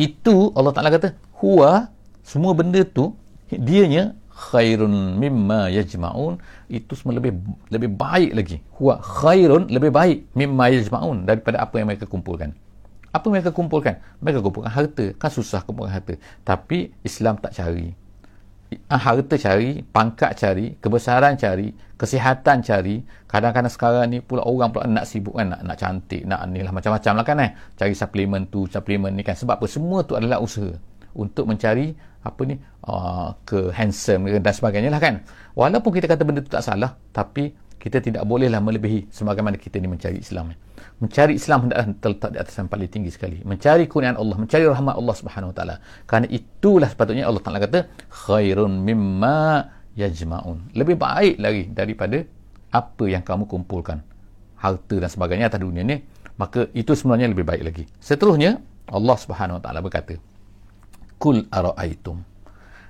itu 0.00 0.36
Allah 0.56 0.72
Ta'ala 0.72 0.88
kata 0.88 1.12
huwa 1.44 1.92
semua 2.24 2.56
benda 2.56 2.80
tu 2.88 3.12
dianya 3.52 4.16
khairun 4.32 5.20
mimma 5.20 5.68
yajma'un. 5.68 6.40
Itu 6.66 6.96
semua 6.96 7.20
lebih 7.20 7.36
lebih 7.68 7.90
baik 7.92 8.30
lagi. 8.32 8.56
Huwa 8.80 8.98
khairun 8.98 9.68
lebih 9.68 9.92
baik 9.92 10.18
mimma 10.32 10.72
yajma'un 10.72 11.28
daripada 11.28 11.60
apa 11.60 11.76
yang 11.78 11.88
mereka 11.92 12.08
kumpulkan. 12.08 12.56
Apa 13.12 13.28
mereka 13.28 13.52
kumpulkan? 13.52 14.00
Mereka 14.24 14.40
kumpulkan 14.40 14.72
harta. 14.72 15.12
Kan 15.20 15.30
susah 15.30 15.60
kumpulkan 15.68 15.92
harta. 15.92 16.14
Tapi 16.42 16.90
Islam 17.04 17.36
tak 17.36 17.52
cari. 17.52 17.92
Ah, 18.88 18.96
harta 18.96 19.36
cari 19.36 19.84
pangkat 19.84 20.32
cari 20.32 20.80
kebesaran 20.80 21.36
cari 21.36 21.76
kesihatan 22.00 22.64
cari. 22.64 23.04
Kadang-kadang 23.28 23.68
sekarang 23.68 24.08
ni 24.08 24.24
pula 24.24 24.48
orang 24.48 24.72
pula 24.72 24.88
nak 24.88 25.04
sibuk 25.04 25.36
kan 25.36 25.52
nak, 25.52 25.60
nak 25.60 25.76
cantik 25.76 26.24
nak 26.24 26.48
ni 26.48 26.64
lah 26.64 26.72
macam-macam 26.72 27.12
lah 27.20 27.24
kan 27.28 27.36
eh. 27.44 27.50
Cari 27.76 27.92
suplemen 27.92 28.48
tu 28.48 28.64
suplemen 28.64 29.12
ni 29.12 29.20
kan. 29.20 29.36
Sebab 29.36 29.60
apa? 29.60 29.68
Semua 29.68 30.00
tu 30.08 30.16
adalah 30.16 30.40
usaha 30.40 30.72
untuk 31.16 31.48
mencari 31.48 31.94
apa 32.22 32.40
ni 32.46 32.54
uh, 32.86 33.34
ke 33.42 33.74
handsome 33.74 34.30
dan 34.30 34.54
sebagainya 34.54 34.90
lah 34.94 35.02
kan. 35.02 35.26
Walaupun 35.58 35.90
kita 35.90 36.06
kata 36.06 36.22
benda 36.22 36.40
itu 36.40 36.50
tak 36.50 36.64
salah 36.64 36.94
tapi 37.10 37.52
kita 37.82 37.98
tidak 37.98 38.22
bolehlah 38.22 38.62
melebihi 38.62 39.10
sebagaimana 39.10 39.58
kita 39.58 39.82
ni 39.82 39.90
mencari 39.90 40.22
Islam. 40.22 40.54
Mencari 41.02 41.34
Islam 41.34 41.66
hendaklah 41.66 41.86
terletak 41.98 42.30
di 42.30 42.38
atas 42.38 42.54
yang 42.54 42.70
paling 42.70 42.86
tinggi 42.86 43.10
sekali. 43.10 43.42
Mencari 43.42 43.90
kurniaan 43.90 44.14
Allah 44.14 44.38
mencari 44.38 44.62
rahmat 44.70 44.94
Allah 44.94 45.14
subhanahu 45.18 45.50
wa 45.50 45.56
ta'ala. 45.58 45.74
Kerana 46.06 46.26
itulah 46.30 46.86
sepatutnya 46.86 47.26
Allah 47.26 47.42
Ta'ala 47.42 47.58
kata 47.58 47.90
khairun 48.06 48.70
mimma 48.86 49.66
yajma'un. 49.98 50.70
Lebih 50.78 50.94
baik 50.94 51.42
lagi 51.42 51.74
daripada 51.74 52.22
apa 52.70 53.04
yang 53.10 53.26
kamu 53.26 53.50
kumpulkan. 53.50 53.98
Harta 54.62 54.94
dan 55.02 55.10
sebagainya 55.10 55.50
atas 55.50 55.58
dunia 55.58 55.82
ni 55.82 55.98
maka 56.38 56.70
itu 56.70 56.94
sebenarnya 56.94 57.34
lebih 57.34 57.42
baik 57.42 57.62
lagi. 57.66 57.84
Seterusnya 57.98 58.62
Allah 58.86 59.16
subhanahu 59.18 59.58
wa 59.58 59.62
ta'ala 59.62 59.82
berkata 59.82 60.22
kul 61.22 61.46
ara'aitum? 61.54 62.18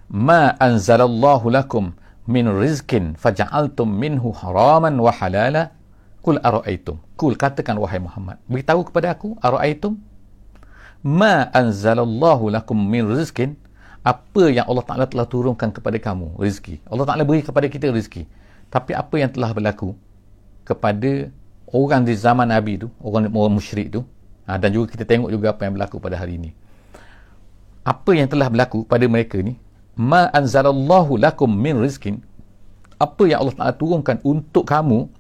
Ma 0.09 0.57
anzalallahu 0.57 1.53
lakum 1.53 1.93
min 2.25 2.49
rizkin 2.49 3.13
faja'altum 3.21 3.93
minhu 3.93 4.33
haraman 4.33 4.97
wa 4.97 5.13
halala? 5.13 5.77
Kul 6.25 6.41
ara'aitum. 6.41 6.97
Kul 7.21 7.37
katakan 7.37 7.77
wahai 7.77 8.01
Muhammad 8.01 8.41
beritahu 8.49 8.89
kepada 8.89 9.13
aku 9.13 9.37
ara'aitum? 9.45 10.01
Ma 11.05 11.53
anzalallahu 11.53 12.49
lakum 12.49 12.79
min 12.81 13.05
rizkin 13.13 13.61
apa 14.03 14.51
yang 14.51 14.67
Allah 14.67 14.87
Ta'ala 14.87 15.05
telah 15.07 15.27
turunkan 15.29 15.69
kepada 15.71 15.99
kamu? 16.01 16.41
Rezeki 16.41 16.89
Allah 16.89 17.07
Ta'ala 17.07 17.23
beri 17.29 17.45
kepada 17.45 17.67
kita 17.69 17.93
rezeki 17.93 18.25
tapi 18.73 18.97
apa 18.97 19.15
yang 19.21 19.29
telah 19.29 19.53
berlaku 19.53 19.93
kepada 20.65 21.29
orang 21.69 22.07
di 22.07 22.15
zaman 22.17 22.49
Nabi 22.49 22.87
tu 22.87 22.89
orang, 23.03 23.29
orang 23.29 23.55
musyrik 23.59 23.93
tu? 23.93 24.01
Ha, 24.43 24.59
dan 24.59 24.75
juga 24.75 24.91
kita 24.95 25.07
tengok 25.07 25.31
juga 25.31 25.55
apa 25.55 25.67
yang 25.67 25.79
berlaku 25.79 26.03
pada 26.03 26.19
hari 26.19 26.35
ini 26.39 26.51
apa 27.83 28.11
yang 28.15 28.31
telah 28.31 28.47
berlaku 28.47 28.87
pada 28.87 29.05
mereka 29.11 29.43
ni? 29.43 29.59
Ma 29.99 30.31
anzalallahu 30.33 31.21
lakum 31.21 31.51
min 31.53 31.77
rizkin 31.77 32.23
apa 32.97 33.23
yang 33.29 33.43
Allah 33.45 33.55
Taala 33.59 33.75
turunkan 33.75 34.23
untuk 34.23 34.65
kamu 34.65 35.11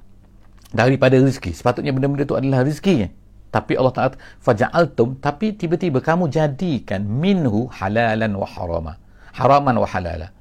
daripada 0.72 1.18
rezeki 1.18 1.52
sepatutnya 1.52 1.92
benda-benda 1.92 2.24
itu 2.24 2.38
adalah 2.38 2.64
rezeki 2.64 3.10
tapi 3.52 3.76
Allah 3.76 3.92
Taala 3.92 4.16
faja'altum 4.40 5.20
tapi 5.20 5.52
tiba-tiba 5.52 6.00
kamu 6.00 6.32
jadikan 6.32 7.04
minhu 7.04 7.68
halalan 7.68 8.32
wa 8.32 8.48
harama. 8.48 8.92
Haraman 9.36 9.76
wa 9.76 9.88
halala. 9.88 10.32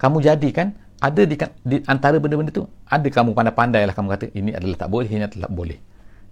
Kamu 0.00 0.18
jadikan 0.18 0.74
ada 0.98 1.22
di, 1.22 1.36
di 1.62 1.76
antara 1.86 2.16
benda-benda 2.16 2.50
tu 2.50 2.64
ada 2.88 3.06
kamu 3.06 3.36
pandai-pandai 3.36 3.84
lah 3.84 3.94
kamu 3.94 4.08
kata 4.16 4.26
ini 4.32 4.50
adalah 4.56 4.76
tak 4.80 4.88
boleh 4.88 5.08
ini 5.12 5.24
adalah 5.28 5.46
tak 5.46 5.54
boleh 5.54 5.78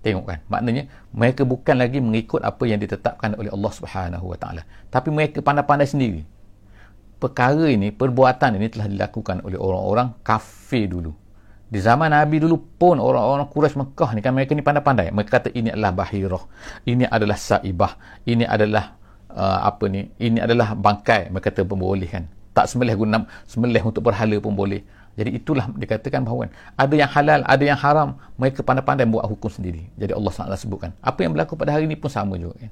tengok 0.04 0.24
kan 0.28 0.38
maknanya 0.52 0.84
mereka 1.10 1.48
bukan 1.48 1.80
lagi 1.80 1.98
mengikut 1.98 2.44
apa 2.44 2.62
yang 2.68 2.76
ditetapkan 2.76 3.32
oleh 3.40 3.48
Allah 3.48 3.72
Subhanahu 3.72 4.36
Wa 4.36 4.38
Taala. 4.38 4.62
Tapi 4.92 5.08
mereka 5.08 5.40
pandai-pandai 5.40 5.88
sendiri. 5.88 6.22
Perkara 7.16 7.72
ini 7.72 7.88
perbuatan 7.88 8.60
ini 8.60 8.68
telah 8.68 8.84
dilakukan 8.84 9.40
oleh 9.48 9.56
orang-orang 9.56 10.12
kafir 10.20 10.92
dulu. 10.92 11.16
Di 11.64 11.80
zaman 11.80 12.12
Nabi 12.12 12.38
dulu 12.44 12.60
pun 12.76 13.00
orang-orang 13.00 13.48
Quraisy 13.48 13.80
Mekah 13.80 14.10
ni 14.12 14.20
kan 14.20 14.36
mereka 14.36 14.52
ni 14.52 14.60
pandai-pandai. 14.60 15.08
Mereka 15.08 15.30
kata 15.32 15.48
ini 15.56 15.72
adalah 15.72 15.96
bahirah. 15.96 16.44
Ini 16.84 17.08
adalah 17.08 17.38
saibah. 17.40 17.96
Ini 18.28 18.44
adalah 18.44 18.94
uh, 19.32 19.58
apa 19.64 19.88
ni 19.88 20.12
ini 20.20 20.38
adalah 20.38 20.76
bangkai. 20.76 21.32
Mereka 21.32 21.48
kata 21.50 21.64
membolehkan 21.64 22.28
tak 22.54 22.70
sembelih 22.70 22.94
guna 22.94 23.26
sembelih 23.50 23.82
untuk 23.82 24.06
berhala 24.06 24.38
pun 24.38 24.54
boleh 24.54 24.86
jadi 25.14 25.30
itulah 25.34 25.66
dikatakan 25.74 26.26
bahawa 26.26 26.50
ada 26.74 26.94
yang 26.94 27.10
halal 27.10 27.40
ada 27.46 27.64
yang 27.64 27.78
haram 27.78 28.18
mereka 28.38 28.60
pandai-pandai 28.66 29.06
buat 29.06 29.24
hukum 29.30 29.50
sendiri 29.50 29.88
jadi 29.94 30.12
Allah 30.14 30.30
SWT 30.30 30.58
sebutkan 30.66 30.90
apa 30.98 31.18
yang 31.22 31.32
berlaku 31.34 31.54
pada 31.58 31.74
hari 31.74 31.86
ini 31.86 31.96
pun 31.98 32.10
sama 32.10 32.34
juga 32.38 32.58
kan 32.66 32.70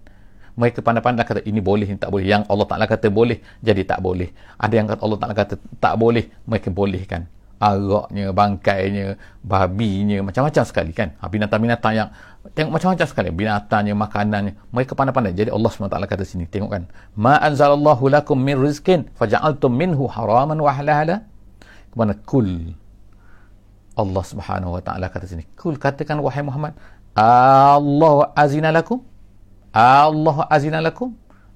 mereka 0.53 0.85
pandai-pandai 0.85 1.25
kata 1.25 1.41
ini 1.49 1.61
boleh 1.65 1.87
ini 1.89 1.97
tak 1.97 2.13
boleh 2.13 2.27
yang 2.29 2.43
Allah 2.47 2.67
Taala 2.69 2.85
kata 2.85 3.09
boleh 3.09 3.41
jadi 3.65 3.83
tak 3.89 4.05
boleh 4.05 4.29
ada 4.61 4.75
yang 4.75 4.87
kata 4.91 5.01
Allah 5.01 5.19
Taala 5.19 5.35
kata 5.35 5.55
tak 5.81 5.95
boleh 5.97 6.25
mereka 6.45 6.69
bolehkan 6.69 7.25
araknya, 7.63 8.35
bangkainya, 8.35 9.07
babinya, 9.47 10.19
macam-macam 10.27 10.65
sekali 10.67 10.91
kan. 10.91 11.15
Ha, 11.23 11.31
binatang-binatang 11.31 11.95
yang 11.95 12.09
tengok 12.59 12.75
macam-macam 12.75 13.07
sekali. 13.07 13.31
Binatangnya, 13.31 13.95
makanannya. 13.95 14.53
Mereka 14.75 14.99
pandai-pandai. 14.99 15.33
Jadi 15.39 15.55
Allah 15.55 15.71
SWT 15.71 15.95
kata 15.95 16.25
sini. 16.27 16.51
Tengok 16.51 16.71
kan. 16.75 16.83
Ma 17.15 17.39
anzalallahu 17.39 18.11
lakum 18.11 18.35
min 18.35 18.59
rizkin 18.59 19.07
faja'altum 19.15 19.71
minhu 19.71 20.11
haraman 20.11 20.59
wa 20.59 20.75
halahala. 20.75 21.23
Kemana? 21.93 22.17
Kul. 22.25 22.73
Allah 23.93 24.25
Subhanahu 24.25 24.81
Wa 24.81 24.83
Taala 24.83 25.13
kata 25.13 25.29
sini. 25.29 25.45
Kul 25.53 25.77
katakan 25.77 26.17
wahai 26.25 26.41
Muhammad, 26.41 26.73
Allah 27.13 28.33
azina 28.33 28.73
lakum? 28.73 29.05
Allah 29.77 30.49
azina 30.49 30.81
lakum? 30.81 31.13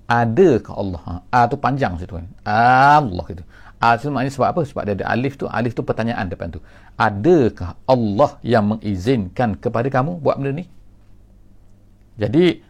Adakah 0.07 0.75
Allah? 0.77 1.01
Ha, 1.03 1.15
A 1.33 1.41
tu 1.51 1.57
panjang 1.59 1.97
situ 1.99 2.15
kan. 2.15 2.29
Allah 2.47 3.27
itu. 3.33 3.43
Ah 3.77 3.93
itu 3.99 4.09
maknanya 4.09 4.33
sebab 4.33 4.49
apa? 4.57 4.61
Sebab 4.65 4.83
dia 4.89 4.95
ada 4.97 5.07
alif 5.13 5.37
tu, 5.37 5.45
alif 5.45 5.77
tu 5.77 5.85
pertanyaan 5.85 6.33
depan 6.33 6.49
tu. 6.49 6.61
Adakah 6.97 7.77
Allah 7.85 8.41
yang 8.41 8.73
mengizinkan 8.73 9.53
kepada 9.59 9.93
kamu 9.93 10.17
buat 10.25 10.41
benda 10.41 10.57
ni? 10.57 10.65
Jadi 12.17 12.65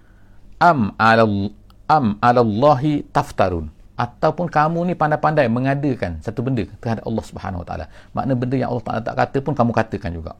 am 0.58 0.90
alal 0.98 1.54
am 1.86 2.18
alallahi 2.18 3.06
taftarun 3.14 3.70
ataupun 3.96 4.46
kamu 4.52 4.92
ni 4.92 4.94
pandai-pandai 4.94 5.48
mengadakan 5.48 6.20
satu 6.20 6.44
benda 6.44 6.68
terhadap 6.84 7.04
Allah 7.08 7.24
Subhanahu 7.24 7.64
Wa 7.64 7.66
Taala. 7.66 7.84
Makna 8.12 8.32
benda 8.36 8.56
yang 8.60 8.70
Allah 8.72 8.84
Taala 8.84 9.00
tak 9.00 9.16
kata 9.16 9.38
pun 9.40 9.52
kamu 9.56 9.70
katakan 9.72 10.10
juga. 10.12 10.32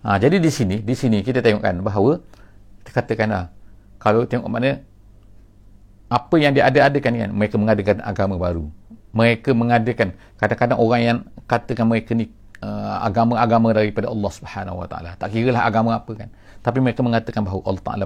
Ha, 0.00 0.16
jadi 0.16 0.40
di 0.40 0.50
sini, 0.50 0.80
di 0.80 0.94
sini 0.96 1.20
kita 1.20 1.44
tengokkan 1.44 1.84
bahawa 1.84 2.24
kita 2.82 2.90
katakan 3.04 3.28
lah, 3.28 3.44
kalau 4.00 4.24
tengok 4.24 4.48
mana 4.48 4.80
apa 6.06 6.34
yang 6.38 6.54
dia 6.54 6.70
ada-adakan 6.70 7.12
kan 7.18 7.30
mereka 7.34 7.56
mengadakan 7.58 7.96
agama 8.06 8.38
baru 8.38 8.70
mereka 9.10 9.50
mengadakan 9.56 10.14
kadang-kadang 10.38 10.78
orang 10.78 11.00
yang 11.02 11.18
katakan 11.50 11.88
mereka 11.88 12.14
ni 12.14 12.30
uh, 12.62 13.02
agama-agama 13.02 13.74
daripada 13.74 14.06
Allah 14.06 14.30
Subhanahu 14.30 14.86
Wa 14.86 14.88
Taala 14.92 15.10
tak 15.18 15.34
kira 15.34 15.50
lah 15.50 15.66
agama 15.66 15.98
apa 15.98 16.12
kan 16.14 16.28
tapi 16.62 16.78
mereka 16.78 17.02
mengatakan 17.02 17.42
bahawa 17.42 17.62
Allah 17.66 17.82
Taala 17.82 18.04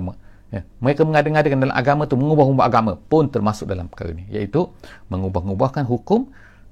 ya, 0.51 0.61
mereka 0.83 1.07
mengadakan 1.07 1.59
dalam 1.63 1.75
agama 1.75 2.07
tu 2.11 2.19
mengubah-ubah 2.19 2.65
agama 2.67 2.93
pun 2.99 3.31
termasuk 3.31 3.71
dalam 3.71 3.87
perkara 3.87 4.15
ni 4.15 4.27
iaitu 4.31 4.67
mengubah-ubahkan 5.09 5.87
hukum 5.87 6.31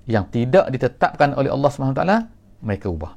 yang 0.09 0.25
tidak 0.33 0.73
ditetapkan 0.73 1.37
oleh 1.37 1.53
Allah 1.53 1.71
Taala 1.71 2.17
mereka 2.65 2.89
ubah. 2.89 3.13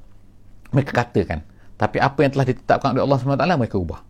Mereka 0.76 0.91
katakan. 0.91 1.39
Tapi 1.80 1.97
apa 1.97 2.19
yang 2.21 2.32
telah 2.36 2.47
ditetapkan 2.52 2.93
oleh 2.93 3.04
Allah 3.08 3.17
Taala 3.24 3.56
mereka 3.56 3.80
ubah. 3.80 4.04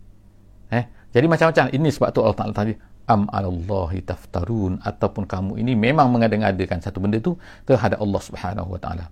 Eh? 0.73 0.83
Jadi 1.13 1.25
macam-macam. 1.29 1.71
Ini 1.71 1.87
sebab 1.93 2.09
tu 2.09 2.19
Allah 2.25 2.37
Taala 2.37 2.53
tadi 2.57 2.73
am 3.05 3.29
alallahi 3.29 4.01
taftarun. 4.01 4.81
Ataupun 4.81 5.29
kamu 5.29 5.61
ini 5.61 5.77
memang 5.77 6.09
mengada-ngadakan 6.09 6.81
satu 6.81 6.97
benda 6.97 7.21
tu 7.21 7.37
terhadap 7.69 8.01
Allah 8.01 8.21
Subhanahu 8.21 8.73
wa 8.73 8.79
taala. 8.81 9.05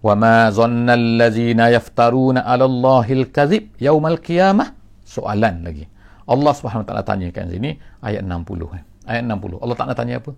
Wa 0.00 0.14
ma 0.14 0.46
zanna 0.54 0.94
allazina 0.94 1.66
yaftaruna 1.74 2.46
alallahi 2.46 3.26
alkazib 3.26 3.74
yaumal 3.82 4.22
qiyamah? 4.22 4.70
Soalan 5.02 5.66
lagi. 5.66 5.95
Allah 6.26 6.52
Subhanahu 6.52 6.82
wa 6.82 6.88
taala 6.90 7.04
tanyakan 7.06 7.46
sini 7.48 7.78
ayat 8.02 8.26
60 8.26 8.74
kan. 8.74 8.82
Ayat 9.06 9.22
60. 9.22 9.62
Allah 9.62 9.76
Taala 9.78 9.94
tanya 9.94 10.14
apa? 10.18 10.30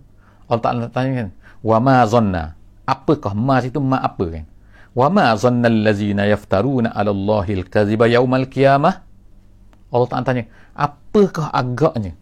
Allah 0.45 0.61
Taala 0.61 0.87
tanya 0.93 1.11
kan, 1.25 1.29
wa 1.65 1.77
ma 1.81 1.97
zanna? 2.05 2.43
Apakah 2.85 3.33
ma 3.33 3.57
itu 3.65 3.81
ma 3.81 3.97
apa 3.97 4.25
kan? 4.29 4.45
Wa 4.93 5.09
ma 5.09 5.33
zanna 5.33 5.65
allazina 5.65 6.29
yaftaruna 6.29 6.93
alallahi 6.93 7.65
alkaziba 7.65 8.05
yaumal 8.05 8.45
qiyamah? 8.45 9.01
Allah 9.89 10.07
Taala 10.13 10.25
tanya, 10.25 10.45
apakah 10.77 11.49
agaknya 11.49 12.13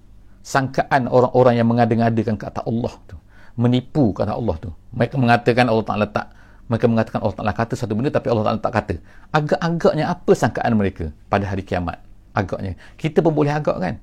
sangkaan 0.48 1.12
orang-orang 1.12 1.60
yang 1.60 1.68
mengada-ngadakan 1.68 2.40
kata 2.40 2.64
Allah 2.64 2.96
tu 3.04 3.20
menipu 3.60 4.16
kata 4.16 4.32
Allah 4.32 4.56
tu 4.64 4.72
mereka 4.96 5.20
mengatakan 5.20 5.68
Allah 5.68 5.84
Ta'ala 5.84 6.08
tak 6.08 6.32
mereka 6.72 6.86
mengatakan 6.88 7.20
Allah 7.20 7.36
Ta'ala 7.36 7.52
kata 7.52 7.74
satu 7.76 7.92
benda 8.00 8.08
tapi 8.08 8.32
Allah 8.32 8.48
Ta'ala 8.48 8.62
tak 8.64 8.72
kata 8.72 8.96
agak-agaknya 9.36 10.08
apa 10.08 10.32
sangkaan 10.32 10.72
mereka 10.80 11.12
pada 11.28 11.52
hari 11.52 11.68
kiamat 11.68 12.00
agaknya 12.37 12.73
kita 12.97 13.21
pun 13.21 13.33
boleh 13.37 13.53
agak 13.53 13.77
kan 13.77 13.95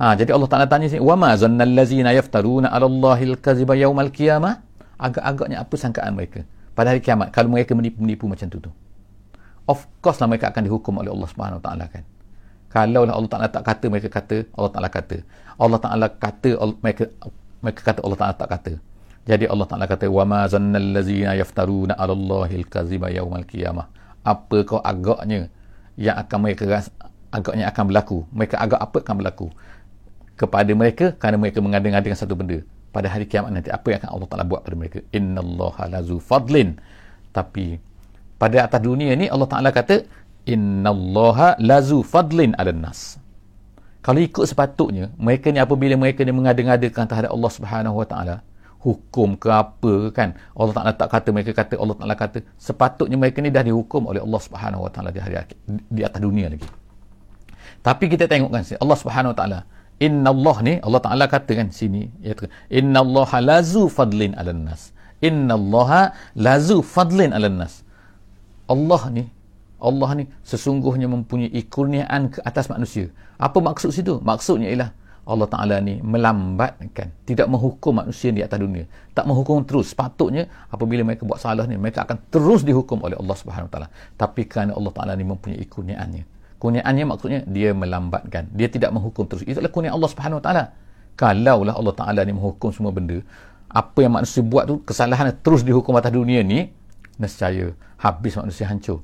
ha, 0.00 0.12
jadi 0.18 0.34
Allah 0.34 0.48
Ta'ala 0.50 0.66
tanya 0.66 0.90
sini 0.90 1.02
وَمَا 1.02 1.38
زَنَّ 1.38 1.58
الَّذِينَ 1.58 2.06
يَفْتَرُونَ 2.06 2.68
عَلَى 2.68 2.86
اللَّهِ 2.86 3.18
الْكَذِبَ 3.30 3.70
يَوْمَ 3.70 3.98
الْكِيَامَةِ 4.10 4.50
agak-agaknya 4.96 5.60
apa 5.60 5.74
sangkaan 5.76 6.16
mereka 6.16 6.42
pada 6.72 6.92
hari 6.92 7.00
kiamat 7.00 7.32
kalau 7.32 7.52
mereka 7.52 7.76
menipu-menipu 7.76 8.28
macam 8.28 8.48
tu 8.48 8.58
tu 8.60 8.70
of 9.68 9.84
course 10.00 10.20
lah 10.20 10.28
mereka 10.28 10.52
akan 10.52 10.62
dihukum 10.64 10.96
oleh 11.00 11.12
Allah 11.12 11.28
Subhanahu 11.28 11.58
Wa 11.60 11.64
Ta'ala 11.64 11.84
kan 11.88 12.04
kalau 12.72 13.08
Allah 13.08 13.30
Ta'ala 13.30 13.48
tak 13.48 13.64
kata 13.64 13.86
mereka 13.88 14.08
kata 14.08 14.36
Allah 14.56 14.70
Ta'ala 14.72 14.88
kata 14.88 15.16
Allah 15.56 15.80
Ta'ala 15.80 16.06
kata 16.12 16.50
mereka 16.80 17.04
mereka 17.60 17.80
kata 17.92 18.00
Allah 18.04 18.18
Ta'ala 18.18 18.34
tak 18.36 18.48
kata 18.52 18.72
jadi 19.26 19.44
Allah 19.50 19.66
Ta'ala 19.68 19.86
kata 19.88 20.06
wa 20.08 20.24
ma 20.24 20.40
zannal 20.48 20.88
ladzina 20.96 21.36
yaftaruna 21.36 21.96
'ala 21.96 22.12
Allahi 22.12 22.62
al-kaziba 22.62 23.12
yaumal 23.12 23.44
qiyamah 23.44 23.86
apa 24.24 24.56
kau 24.64 24.80
agaknya 24.80 25.48
yang 25.96 26.16
akan 26.20 26.38
mereka 26.44 26.64
agaknya 27.31 27.65
akan 27.71 27.83
berlaku. 27.87 28.17
Mereka 28.35 28.55
agak 28.59 28.79
apa 28.79 28.97
akan 29.01 29.15
berlaku? 29.17 29.47
Kepada 30.35 30.71
mereka 30.75 31.05
kerana 31.15 31.37
mereka 31.39 31.63
mengada-ngadakan 31.63 32.17
satu 32.19 32.35
benda. 32.35 32.61
Pada 32.91 33.07
hari 33.07 33.23
kiamat 33.23 33.55
nanti 33.55 33.71
apa 33.71 33.87
yang 33.87 33.99
akan 34.03 34.11
Allah 34.11 34.27
Ta'ala 34.27 34.43
buat 34.43 34.61
pada 34.67 34.75
mereka? 34.75 34.99
Innallaha 35.15 35.87
lazu 35.87 36.19
fadlin. 36.19 36.75
Tapi 37.31 37.79
pada 38.35 38.67
atas 38.67 38.83
dunia 38.83 39.15
ni 39.15 39.31
Allah 39.31 39.47
Ta'ala 39.47 39.71
kata 39.71 40.03
innallaha 40.43 41.55
lazu 41.61 42.03
fadlin 42.03 42.51
'alan 42.59 42.83
nas. 42.83 43.15
Kalau 44.01 44.17
ikut 44.17 44.43
sepatutnya 44.49 45.13
mereka 45.15 45.53
ni 45.53 45.61
apabila 45.61 45.93
mereka 45.95 46.25
ni 46.25 46.33
mengada-ngadakan 46.33 47.05
terhadap 47.05 47.31
Allah 47.31 47.51
Subhanahu 47.53 48.01
wa 48.01 48.07
taala 48.09 48.35
hukum 48.81 49.37
ke 49.37 49.45
apa 49.45 50.09
kan? 50.09 50.33
Allah 50.57 50.73
Taala 50.73 50.91
tak 50.97 51.13
kata 51.13 51.29
mereka 51.29 51.53
kata 51.53 51.77
Allah 51.77 51.93
Taala 51.93 52.17
kata 52.17 52.41
sepatutnya 52.57 53.13
mereka 53.13 53.37
ni 53.45 53.53
dah 53.53 53.61
dihukum 53.61 54.09
oleh 54.09 54.17
Allah 54.25 54.41
Subhanahu 54.41 54.89
wa 54.89 54.89
taala 54.89 55.13
di 55.13 55.21
hari 55.21 55.37
di 55.69 56.01
atas 56.01 56.17
dunia 56.17 56.49
lagi 56.49 56.65
tapi 57.81 58.05
kita 58.07 58.25
tengok 58.29 58.49
kan 58.53 58.63
Allah 58.77 58.97
Subhanahu 58.97 59.31
wa 59.33 59.37
taala 59.37 59.59
innallah 60.01 60.57
ni 60.65 60.73
Allah 60.81 61.01
Taala 61.01 61.25
kata 61.29 61.51
kan 61.53 61.67
sini 61.69 62.09
iaitu 62.25 62.49
innallaha 62.73 63.37
lazu 63.41 63.85
fadlin 63.85 64.33
'alan 64.33 64.65
nas 64.65 64.93
innallaha 65.21 66.13
lazu 66.33 66.81
fadlin 66.81 67.29
'alan 67.33 67.61
nas 67.61 67.85
Allah 68.65 69.01
ni 69.13 69.25
Allah 69.81 70.09
ni 70.13 70.23
sesungguhnya 70.45 71.09
mempunyai 71.09 71.61
kurniaan 71.65 72.29
ke 72.29 72.39
atas 72.45 72.69
manusia. 72.69 73.09
Apa 73.41 73.57
maksud 73.57 73.89
situ? 73.89 74.21
Maksudnya 74.21 74.69
ialah 74.69 74.93
Allah 75.25 75.49
Ta'ala 75.49 75.75
ni 75.81 75.97
melambatkan, 76.01 77.13
tidak 77.25 77.49
menghukum 77.49 77.97
manusia 77.97 78.29
di 78.29 78.45
atas 78.45 78.61
dunia. 78.61 78.85
Tak 79.17 79.25
menghukum 79.25 79.65
terus. 79.65 79.93
Sepatutnya 79.93 80.45
apabila 80.69 81.01
mereka 81.01 81.25
buat 81.25 81.41
salah 81.41 81.65
ni, 81.65 81.81
mereka 81.81 82.05
akan 82.05 82.29
terus 82.29 82.61
dihukum 82.61 83.01
oleh 83.01 83.17
Allah 83.17 83.33
Subhanahu 83.33 83.69
Wa 83.69 83.73
Ta'ala. 83.73 83.87
Tapi 84.17 84.41
kerana 84.45 84.77
Allah 84.77 84.93
Ta'ala 84.93 85.13
ni 85.17 85.25
mempunyai 85.25 85.65
kurniaannya. 85.65 86.23
Kurniaannya 86.61 87.05
maksudnya 87.09 87.39
dia 87.49 87.73
melambatkan. 87.73 88.45
Dia 88.53 88.69
tidak 88.69 88.93
menghukum 88.93 89.25
terus. 89.25 89.41
Itulah 89.41 89.73
kurniaan 89.73 89.97
Allah 89.97 90.11
Subhanahu 90.13 90.37
Wa 90.37 90.43
Ta'ala. 90.45 90.63
Kalaulah 91.17 91.73
Allah 91.73 91.95
Ta'ala 91.97 92.21
ni 92.21 92.37
menghukum 92.37 92.69
semua 92.69 92.93
benda, 92.93 93.17
apa 93.71 93.99
yang 94.03 94.13
manusia 94.13 94.43
buat 94.43 94.67
tu, 94.67 94.83
kesalahan 94.83 95.31
terus 95.41 95.63
dihukum 95.63 95.95
atas 95.97 96.11
dunia 96.11 96.43
ni, 96.43 96.69
nescaya 97.15 97.71
habis 97.97 98.35
manusia 98.35 98.67
hancur. 98.67 98.99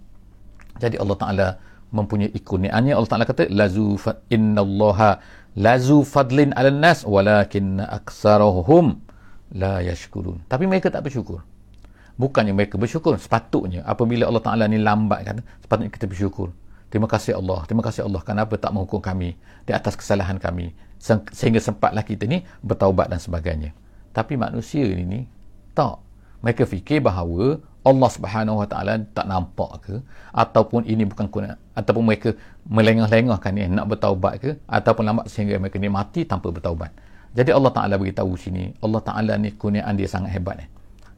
Jadi 0.78 1.00
Allah 1.02 1.18
Taala 1.18 1.48
mempunyai 1.90 2.36
kurniaannya 2.36 2.94
Allah 2.94 3.10
Taala 3.10 3.26
kata 3.26 3.50
lazu 3.50 3.98
innallaha 4.28 5.24
lazu 5.58 6.04
fadlin 6.04 6.54
'alan 6.54 6.78
nas 6.84 7.08
walakin 7.08 7.82
aktsaruhum 7.82 9.02
la 9.56 9.82
yashkurun. 9.82 10.46
Tapi 10.46 10.68
mereka 10.68 10.92
tak 10.92 11.08
bersyukur. 11.08 11.42
Bukannya 12.18 12.54
mereka 12.54 12.82
bersyukur, 12.82 13.14
sepatutnya 13.22 13.86
apabila 13.86 14.26
Allah 14.26 14.44
Taala 14.44 14.66
ni 14.66 14.82
lambat 14.82 15.20
kan, 15.22 15.38
sepatutnya 15.62 15.94
kita 15.94 16.06
bersyukur. 16.10 16.50
Terima 16.88 17.08
kasih 17.08 17.36
Allah. 17.36 17.68
Terima 17.68 17.84
kasih 17.84 18.08
Allah 18.08 18.22
kenapa 18.24 18.56
tak 18.56 18.72
menghukum 18.72 19.04
kami 19.04 19.36
di 19.68 19.72
atas 19.76 20.00
kesalahan 20.00 20.40
kami 20.40 20.72
sehingga 21.36 21.60
sempatlah 21.62 22.02
kita 22.02 22.26
ni 22.26 22.48
bertaubat 22.64 23.12
dan 23.12 23.20
sebagainya. 23.20 23.76
Tapi 24.16 24.34
manusia 24.40 24.88
ini 24.88 25.04
ni 25.06 25.22
tak 25.78 26.02
Mereka 26.38 26.70
fikir 26.70 27.02
bahawa 27.02 27.58
Allah 27.82 28.10
Subhanahu 28.14 28.62
Wa 28.62 28.68
Taala 28.70 29.02
tak 29.16 29.26
nampak 29.26 29.72
ke 29.90 29.96
ataupun 30.36 30.86
ini 30.86 31.08
bukan 31.08 31.26
kuna 31.32 31.58
ataupun 31.74 32.04
mereka 32.04 32.36
melengah-lengahkan 32.68 33.52
ni 33.58 33.66
nak 33.72 33.90
bertaubat 33.90 34.34
ke 34.38 34.50
ataupun 34.70 35.04
lambat 35.08 35.26
sehingga 35.32 35.58
mereka 35.58 35.82
ni 35.82 35.90
mati 35.90 36.28
tanpa 36.30 36.54
bertaubat. 36.54 36.94
Jadi 37.34 37.54
Allah 37.54 37.72
Taala 37.74 37.96
beritahu 37.98 38.34
sini, 38.38 38.74
Allah 38.82 39.02
Taala 39.02 39.34
ni 39.40 39.54
kurniaan 39.56 39.98
dia 39.98 40.10
sangat 40.10 40.36
hebat 40.36 40.62
ni. 40.62 40.66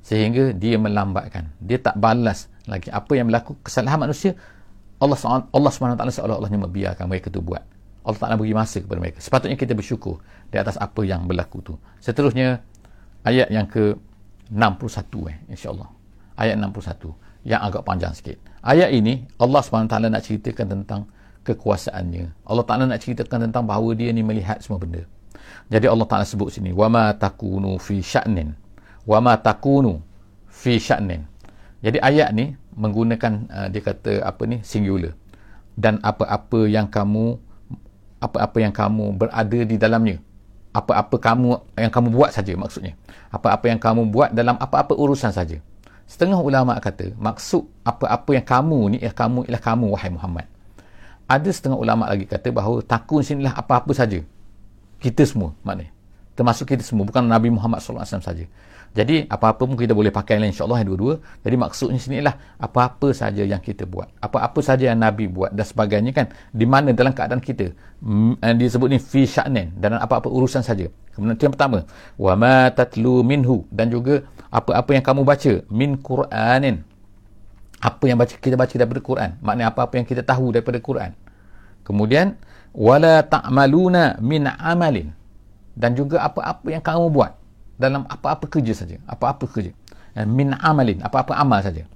Sehingga 0.04 0.56
dia 0.56 0.80
melambatkan. 0.80 1.52
Dia 1.60 1.80
tak 1.84 2.00
balas 2.00 2.48
lagi 2.70 2.88
apa 2.94 3.12
yang 3.18 3.28
berlaku 3.28 3.60
kesalahan 3.66 4.00
manusia. 4.00 4.38
Allah 5.00 5.18
Allah 5.56 5.72
Subhanahu 5.72 5.96
Wa 5.96 6.00
Taala 6.04 6.14
seolah-olahnya 6.14 6.60
membiarkan 6.68 7.06
mereka 7.08 7.32
tu 7.32 7.40
buat. 7.40 7.64
Allah 8.04 8.20
Taala 8.20 8.36
beri 8.36 8.52
masa 8.52 8.84
kepada 8.84 9.00
mereka. 9.00 9.24
Sepatutnya 9.24 9.56
kita 9.56 9.72
bersyukur 9.76 10.20
di 10.52 10.58
atas 10.60 10.76
apa 10.76 11.02
yang 11.08 11.24
berlaku 11.24 11.64
tu. 11.64 11.74
Seterusnya 12.04 12.60
ayat 13.24 13.48
yang 13.52 13.68
ke 13.68 13.96
61 14.52 15.30
eh 15.30 15.38
insya-Allah 15.54 15.88
ayat 16.40 16.56
61 16.58 17.48
yang 17.48 17.62
agak 17.64 17.84
panjang 17.84 18.12
sikit. 18.16 18.38
Ayat 18.60 18.92
ini 18.92 19.24
Allah 19.40 19.64
SWT 19.64 19.96
nak 20.04 20.24
ceritakan 20.24 20.68
tentang 20.68 21.02
kekuasaannya. 21.48 22.48
Allah 22.48 22.64
Taala 22.68 22.84
nak 22.88 23.00
ceritakan 23.00 23.48
tentang 23.48 23.64
bahawa 23.64 23.96
dia 23.96 24.12
ni 24.12 24.24
melihat 24.24 24.60
semua 24.60 24.80
benda. 24.80 25.08
Jadi 25.72 25.86
Allah 25.88 26.08
Taala 26.08 26.26
sebut 26.28 26.52
sini 26.52 26.76
wama 26.76 27.16
takunu 27.16 27.80
fi 27.80 28.04
sya'nin. 28.04 28.52
Wama 29.08 29.40
takunu 29.40 30.04
fi 30.52 30.76
sya'nin. 30.76 31.24
Jadi 31.80 31.98
ayat 32.04 32.36
ni 32.36 32.52
menggunakan 32.80 33.34
uh, 33.52 33.68
dia 33.68 33.84
kata 33.84 34.24
apa 34.24 34.48
ni 34.48 34.64
singular. 34.64 35.12
Dan 35.76 36.00
apa-apa 36.00 36.68
yang 36.68 36.88
kamu 36.88 37.40
apa-apa 38.20 38.58
yang 38.60 38.72
kamu 38.72 39.16
berada 39.16 39.60
di 39.64 39.76
dalamnya. 39.76 40.20
Apa-apa 40.72 41.16
kamu 41.20 41.60
yang 41.76 41.92
kamu 41.92 42.08
buat 42.16 42.32
saja 42.32 42.56
maksudnya. 42.56 42.96
Apa-apa 43.32 43.68
yang 43.68 43.80
kamu 43.80 44.08
buat 44.12 44.32
dalam 44.32 44.56
apa-apa 44.56 44.96
urusan 44.96 45.36
saja. 45.36 45.60
Setengah 46.10 46.42
ulama 46.42 46.74
kata 46.82 47.14
maksud 47.16 47.70
apa-apa 47.86 48.34
yang 48.34 48.46
kamu 48.48 48.80
ni 48.96 48.98
ialah 49.04 49.14
kamu 49.14 49.40
ialah 49.46 49.62
kamu 49.62 49.86
wahai 49.94 50.10
Muhammad. 50.10 50.46
Ada 51.30 51.50
setengah 51.54 51.78
ulama 51.78 52.10
lagi 52.10 52.26
kata 52.26 52.50
bahawa 52.50 52.82
takun 52.82 53.22
sinilah 53.22 53.54
apa-apa 53.54 53.94
saja. 53.94 54.26
Kita 54.98 55.22
semua 55.24 55.54
maknanya. 55.62 55.94
Termasuk 56.34 56.72
kita 56.72 56.82
semua 56.82 57.06
bukan 57.06 57.22
Nabi 57.28 57.52
Muhammad 57.54 57.84
SAW 57.84 58.04
saja. 58.08 58.48
Jadi 58.94 59.30
apa-apa 59.30 59.64
pun 59.70 59.78
kita 59.78 59.94
boleh 59.94 60.10
pakai 60.10 60.42
lah 60.42 60.50
insya-Allah 60.50 60.82
dua-dua. 60.86 61.22
Jadi 61.46 61.56
maksudnya 61.56 62.00
sini 62.02 62.20
ialah 62.20 62.36
apa-apa 62.58 63.14
saja 63.14 63.46
yang 63.46 63.62
kita 63.62 63.86
buat. 63.86 64.10
Apa-apa 64.18 64.60
saja 64.66 64.90
yang 64.90 65.00
Nabi 65.00 65.30
buat 65.30 65.54
dan 65.54 65.66
sebagainya 65.66 66.12
kan 66.12 66.26
di 66.50 66.66
mana 66.66 66.90
dalam 66.92 67.14
keadaan 67.14 67.40
kita. 67.40 67.72
Mm, 68.02 68.40
dia 68.58 68.68
sebut 68.72 68.90
ni 68.90 68.98
fi 68.98 69.30
sya'nin 69.30 69.76
dalam 69.78 70.02
apa-apa 70.02 70.28
urusan 70.28 70.66
saja. 70.66 70.90
Kemudian 71.14 71.38
yang 71.38 71.54
pertama, 71.54 71.84
wa 72.16 72.34
ma 72.34 72.72
tatlu 72.72 73.22
minhu 73.22 73.68
dan 73.70 73.92
juga 73.92 74.26
apa-apa 74.50 74.98
yang 74.98 75.06
kamu 75.06 75.22
baca 75.22 75.54
min 75.70 76.00
Quranin 76.02 76.90
apa 77.80 78.04
yang 78.12 78.20
baca 78.20 78.36
kita 78.36 78.60
baca 78.60 78.76
daripada 78.76 79.00
Quran 79.00 79.30
maknanya 79.40 79.72
apa-apa 79.72 80.04
yang 80.04 80.08
kita 80.08 80.20
tahu 80.20 80.52
daripada 80.52 80.84
Quran 80.84 81.16
kemudian 81.88 82.36
wala 82.76 83.24
ta'maluna 83.24 84.20
min 84.20 84.52
amalin 84.52 85.16
dan 85.80 85.96
juga 85.96 86.20
apa-apa 86.28 86.68
yang 86.68 86.84
kamu 86.84 87.08
buat 87.08 87.39
dalam 87.80 88.04
apa-apa 88.04 88.52
kerja 88.52 88.76
saja 88.76 89.00
apa-apa 89.08 89.48
kerja. 89.48 89.72
Eh, 90.20 90.28
min 90.28 90.52
amalin 90.52 91.00
apa-apa 91.00 91.40
amal 91.40 91.64
saja. 91.64 91.88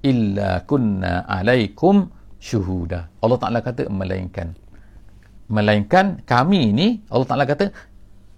Illa 0.00 0.64
kunna 0.64 1.28
alaikum 1.28 2.08
syuhuda. 2.40 3.20
Allah 3.20 3.38
Taala 3.38 3.60
kata 3.60 3.92
melainkan. 3.92 4.56
Melainkan 5.52 6.24
kami 6.24 6.72
ini 6.72 6.86
Allah 7.12 7.28
Taala 7.28 7.44
kata 7.44 7.68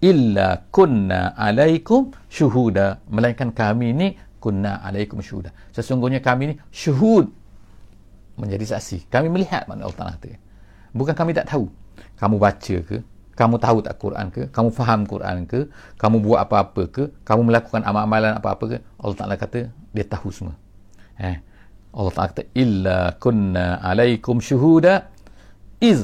illa 0.03 0.59
kunna 0.75 1.39
alaikum 1.39 2.11
syuhuda. 2.27 2.99
Melainkan 3.07 3.55
kami 3.55 3.95
ni 3.95 4.07
kunna 4.43 4.83
alaikum 4.83 5.23
syuhuda. 5.23 5.55
Sesungguhnya 5.71 6.19
kami 6.19 6.51
ni 6.51 6.55
syuhud. 6.67 7.31
Menjadi 8.35 8.75
saksi. 8.75 9.07
Kami 9.07 9.31
melihat 9.31 9.71
mana 9.71 9.87
Allah 9.87 9.97
Taala 9.97 10.11
kata. 10.19 10.35
Bukan 10.91 11.15
kami 11.15 11.31
tak 11.31 11.47
tahu. 11.47 11.71
Kamu 12.19 12.35
baca 12.35 12.75
ke 12.83 12.99
kamu 13.39 13.55
tahu 13.55 13.77
tak 13.79 13.95
Quran 14.03 14.27
ke? 14.35 14.51
Kamu 14.51 14.69
faham 14.75 15.07
Quran 15.07 15.47
ke? 15.47 15.71
Kamu 15.95 16.19
buat 16.19 16.43
apa-apa 16.43 16.83
ke? 16.91 17.03
Kamu 17.23 17.47
melakukan 17.47 17.79
amal-amalan 17.87 18.35
apa-apa 18.35 18.63
ke? 18.75 18.77
Allah 18.99 19.15
Taala 19.15 19.35
kata 19.39 19.71
dia 19.95 20.05
tahu 20.05 20.27
semua. 20.27 20.59
Eh 21.15 21.39
Allah 21.95 22.11
Taala 22.11 22.35
kata 22.35 22.43
illa 22.51 23.15
kunna 23.15 23.79
alaikum 23.79 24.43
syuhuda 24.43 25.07
iz 25.79 26.03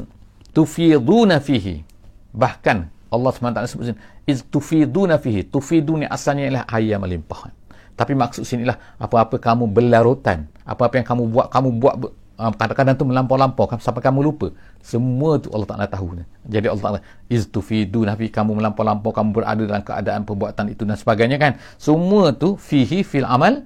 tufiduna 0.56 1.44
fihi. 1.44 1.84
Bahkan 2.32 2.78
Allah 3.12 3.32
SWT 3.32 3.60
sebut 3.68 3.86
sini 3.92 4.00
iz 4.24 4.40
tufiduna 4.48 5.20
fihi. 5.20 5.44
Tufiduni 5.44 6.08
asalnya 6.08 6.48
ialah 6.48 6.64
ayam 6.72 7.04
melimpah 7.04 7.52
tapi 7.96 8.12
maksud 8.12 8.44
sini 8.44 8.68
lah 8.68 8.76
apa-apa 9.00 9.40
kamu 9.40 9.72
berlarutan 9.72 10.52
apa-apa 10.68 11.00
yang 11.00 11.08
kamu 11.08 11.24
buat 11.32 11.48
kamu 11.48 11.70
buat 11.80 11.96
kadang-kadang 12.36 12.96
tu 13.00 13.06
melampau-lampau 13.08 13.66
sampai 13.80 14.04
kamu 14.04 14.20
lupa 14.32 14.48
semua 14.84 15.40
tu 15.40 15.48
Allah 15.56 15.68
Ta'ala 15.68 15.86
tahu 15.88 16.20
jadi 16.46 16.68
Allah 16.72 16.84
Ta'ala 16.84 17.00
iz 17.32 17.48
tufiduna 17.48 18.14
fihi 18.20 18.32
kamu 18.32 18.60
melampau-lampau 18.60 19.12
kamu 19.16 19.30
berada 19.32 19.64
dalam 19.64 19.84
keadaan 19.84 20.22
perbuatan 20.28 20.72
itu 20.72 20.84
dan 20.84 21.00
sebagainya 21.00 21.38
kan 21.40 21.58
semua 21.80 22.36
tu 22.36 22.60
fihi 22.60 23.02
fil 23.02 23.26
amal 23.28 23.64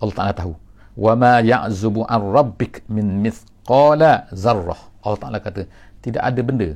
Allah 0.00 0.14
Ta'ala 0.14 0.32
tahu 0.36 0.52
wa 0.96 1.12
ma 1.16 1.40
ya'zubu 1.40 2.04
an 2.04 2.20
rabbik 2.20 2.84
min 2.92 3.24
mithqala 3.24 4.28
zarrah 4.32 4.80
Allah 5.00 5.18
Ta'ala 5.20 5.38
kata 5.40 5.64
tidak 6.04 6.22
ada 6.22 6.40
benda 6.44 6.70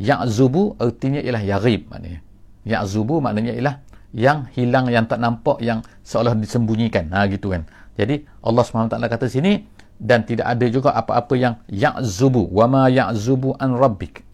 Ya'zubu 0.00 0.80
artinya 0.80 1.20
ialah 1.20 1.44
yarib 1.44 1.92
maknanya. 1.92 2.24
Ya'zubu 2.64 3.20
maknanya 3.20 3.52
ialah 3.52 3.74
yang 4.16 4.48
hilang 4.56 4.88
yang 4.88 5.04
tak 5.04 5.20
nampak 5.20 5.60
yang 5.60 5.84
seolah 6.00 6.32
disembunyikan. 6.32 7.12
Ha 7.12 7.28
gitu 7.28 7.52
kan. 7.52 7.68
Jadi 8.00 8.24
Allah 8.40 8.64
SWT 8.64 8.96
kata 8.96 9.28
sini 9.28 9.60
dan 10.00 10.24
tidak 10.24 10.48
ada 10.48 10.66
juga 10.72 10.96
apa-apa 10.96 11.36
yang 11.36 11.54
ya'zubu 11.68 12.48
wa 12.48 12.64
ma 12.64 12.82
ya'zubu 12.88 13.52
an 13.60 13.76
rabbik. 13.76 14.24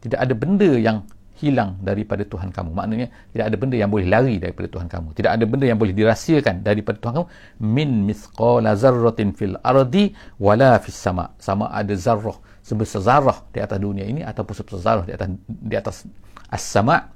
Tidak 0.00 0.16
ada 0.16 0.32
benda 0.32 0.64
yang 0.80 1.04
hilang 1.36 1.76
daripada 1.80 2.24
Tuhan 2.24 2.52
kamu. 2.52 2.72
Maknanya 2.72 3.08
tidak 3.32 3.44
ada 3.52 3.56
benda 3.56 3.76
yang 3.76 3.92
boleh 3.92 4.08
lari 4.08 4.36
daripada 4.40 4.68
Tuhan 4.68 4.88
kamu. 4.88 5.08
Tidak 5.12 5.30
ada 5.32 5.44
benda 5.44 5.64
yang 5.68 5.76
boleh 5.80 5.92
dirahsiakan 5.92 6.64
daripada 6.64 6.96
Tuhan 7.00 7.14
kamu 7.20 7.28
min 7.60 7.90
mithqala 8.08 8.76
zarratin 8.76 9.36
fil 9.36 9.56
ardi 9.60 10.16
wala 10.40 10.80
fis 10.80 10.96
sama. 10.96 11.36
Sama 11.36 11.68
ada 11.68 11.92
zarrah 11.96 12.36
sebesar 12.64 13.00
zarah 13.04 13.38
di 13.52 13.60
atas 13.60 13.76
dunia 13.80 14.04
ini 14.04 14.20
ataupun 14.24 14.52
sebesar 14.56 14.80
zarah 14.80 15.04
di 15.08 15.12
atas 15.16 15.28
di 15.48 15.74
atas 15.76 15.96
as-sama 16.52 17.08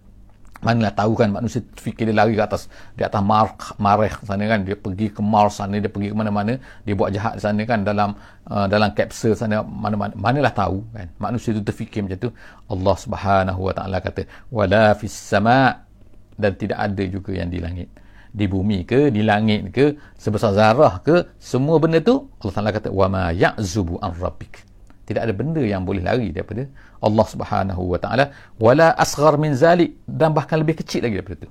manalah 0.67 0.93
tahu 0.97 1.13
kan 1.21 1.29
manusia 1.29 1.61
fikir 1.77 2.09
dia 2.09 2.17
lari 2.17 2.33
ke 2.33 2.43
atas 2.43 2.73
di 2.97 3.05
atas 3.05 3.21
mar 3.21 3.53
mareh 3.77 4.13
sana 4.25 4.45
kan. 4.49 4.61
Dia 4.65 4.77
pergi 4.81 5.07
ke 5.13 5.21
Mars 5.21 5.61
sana 5.61 5.77
dia 5.77 5.93
pergi 5.93 6.09
ke 6.13 6.17
mana-mana 6.17 6.57
dia 6.83 6.95
buat 6.97 7.13
jahat 7.13 7.39
sana 7.45 7.63
kan 7.69 7.85
dalam 7.85 8.17
uh, 8.49 8.67
dalam 8.67 8.91
kapsul 8.97 9.37
sana 9.37 9.61
mana-mana. 9.61 10.17
Manalah 10.17 10.53
tahu 10.57 10.81
kan. 10.97 11.07
Manusia 11.21 11.53
itu 11.53 11.63
terfikir 11.63 12.01
macam 12.03 12.19
tu. 12.19 12.31
Allah 12.73 12.97
Subhanahu 12.97 13.61
wa 13.69 13.73
taala 13.77 14.01
kata 14.01 14.25
wala 14.49 14.97
fis 14.97 15.13
sama. 15.13 15.87
Dan 16.35 16.59
tidak 16.59 16.83
ada 16.83 17.05
juga 17.07 17.31
yang 17.31 17.47
di 17.47 17.63
langit. 17.63 17.87
Di 18.35 18.51
bumi 18.51 18.83
ke 18.83 19.15
di 19.15 19.23
langit 19.23 19.71
ke 19.71 19.95
sebesar 20.19 20.51
zarah 20.59 20.99
ke 20.99 21.39
semua 21.39 21.79
benda 21.79 22.03
tu 22.03 22.27
Allah 22.43 22.55
Taala 22.59 22.75
kata 22.75 22.91
wa 22.91 23.07
ma 23.07 23.25
ya'zubu 23.31 24.03
an 24.03 24.11
rabbik 24.19 24.74
tidak 25.09 25.29
ada 25.29 25.33
benda 25.37 25.61
yang 25.61 25.85
boleh 25.85 26.01
lari 26.01 26.33
daripada 26.33 26.65
Allah 27.05 27.27
Subhanahu 27.29 27.83
wa 27.93 27.99
taala. 28.01 28.25
Wala 28.57 28.97
asghar 28.97 29.37
min 29.37 29.53
zalik. 29.53 30.01
Dan 30.09 30.33
bahkan 30.33 30.57
lebih 30.61 30.81
kecil 30.81 31.05
lagi 31.05 31.21
daripada 31.21 31.45
itu. 31.45 31.51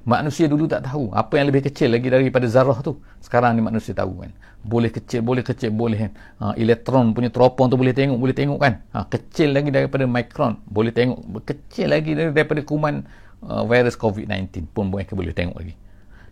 Manusia 0.00 0.48
dulu 0.48 0.64
tak 0.64 0.88
tahu 0.88 1.12
apa 1.12 1.36
yang 1.36 1.52
lebih 1.52 1.68
kecil 1.68 1.92
lagi 1.92 2.08
daripada 2.08 2.46
zarah 2.48 2.78
tu. 2.80 3.00
Sekarang 3.20 3.52
ni 3.56 3.60
manusia 3.60 3.92
tahu 3.92 4.24
kan. 4.24 4.32
Boleh 4.64 4.88
kecil 4.88 5.20
boleh 5.20 5.44
kecil 5.44 5.70
boleh 5.72 6.08
kan. 6.08 6.12
Ha, 6.40 6.44
elektron 6.56 7.12
punya 7.12 7.28
teropong 7.28 7.68
tu 7.68 7.76
boleh 7.76 7.92
tengok 7.92 8.16
boleh 8.16 8.36
tengok 8.36 8.58
kan. 8.60 8.80
Ha, 8.96 9.04
kecil 9.08 9.52
lagi 9.52 9.68
daripada 9.68 10.04
mikron 10.08 10.60
boleh 10.64 10.92
tengok. 10.92 11.20
Kecil 11.44 11.92
lagi 11.92 12.16
daripada 12.16 12.60
kuman 12.64 13.04
uh, 13.44 13.64
virus 13.68 13.96
covid-19 13.96 14.72
pun 14.72 14.88
mereka 14.88 15.12
boleh 15.12 15.36
tengok 15.36 15.56
lagi 15.56 15.74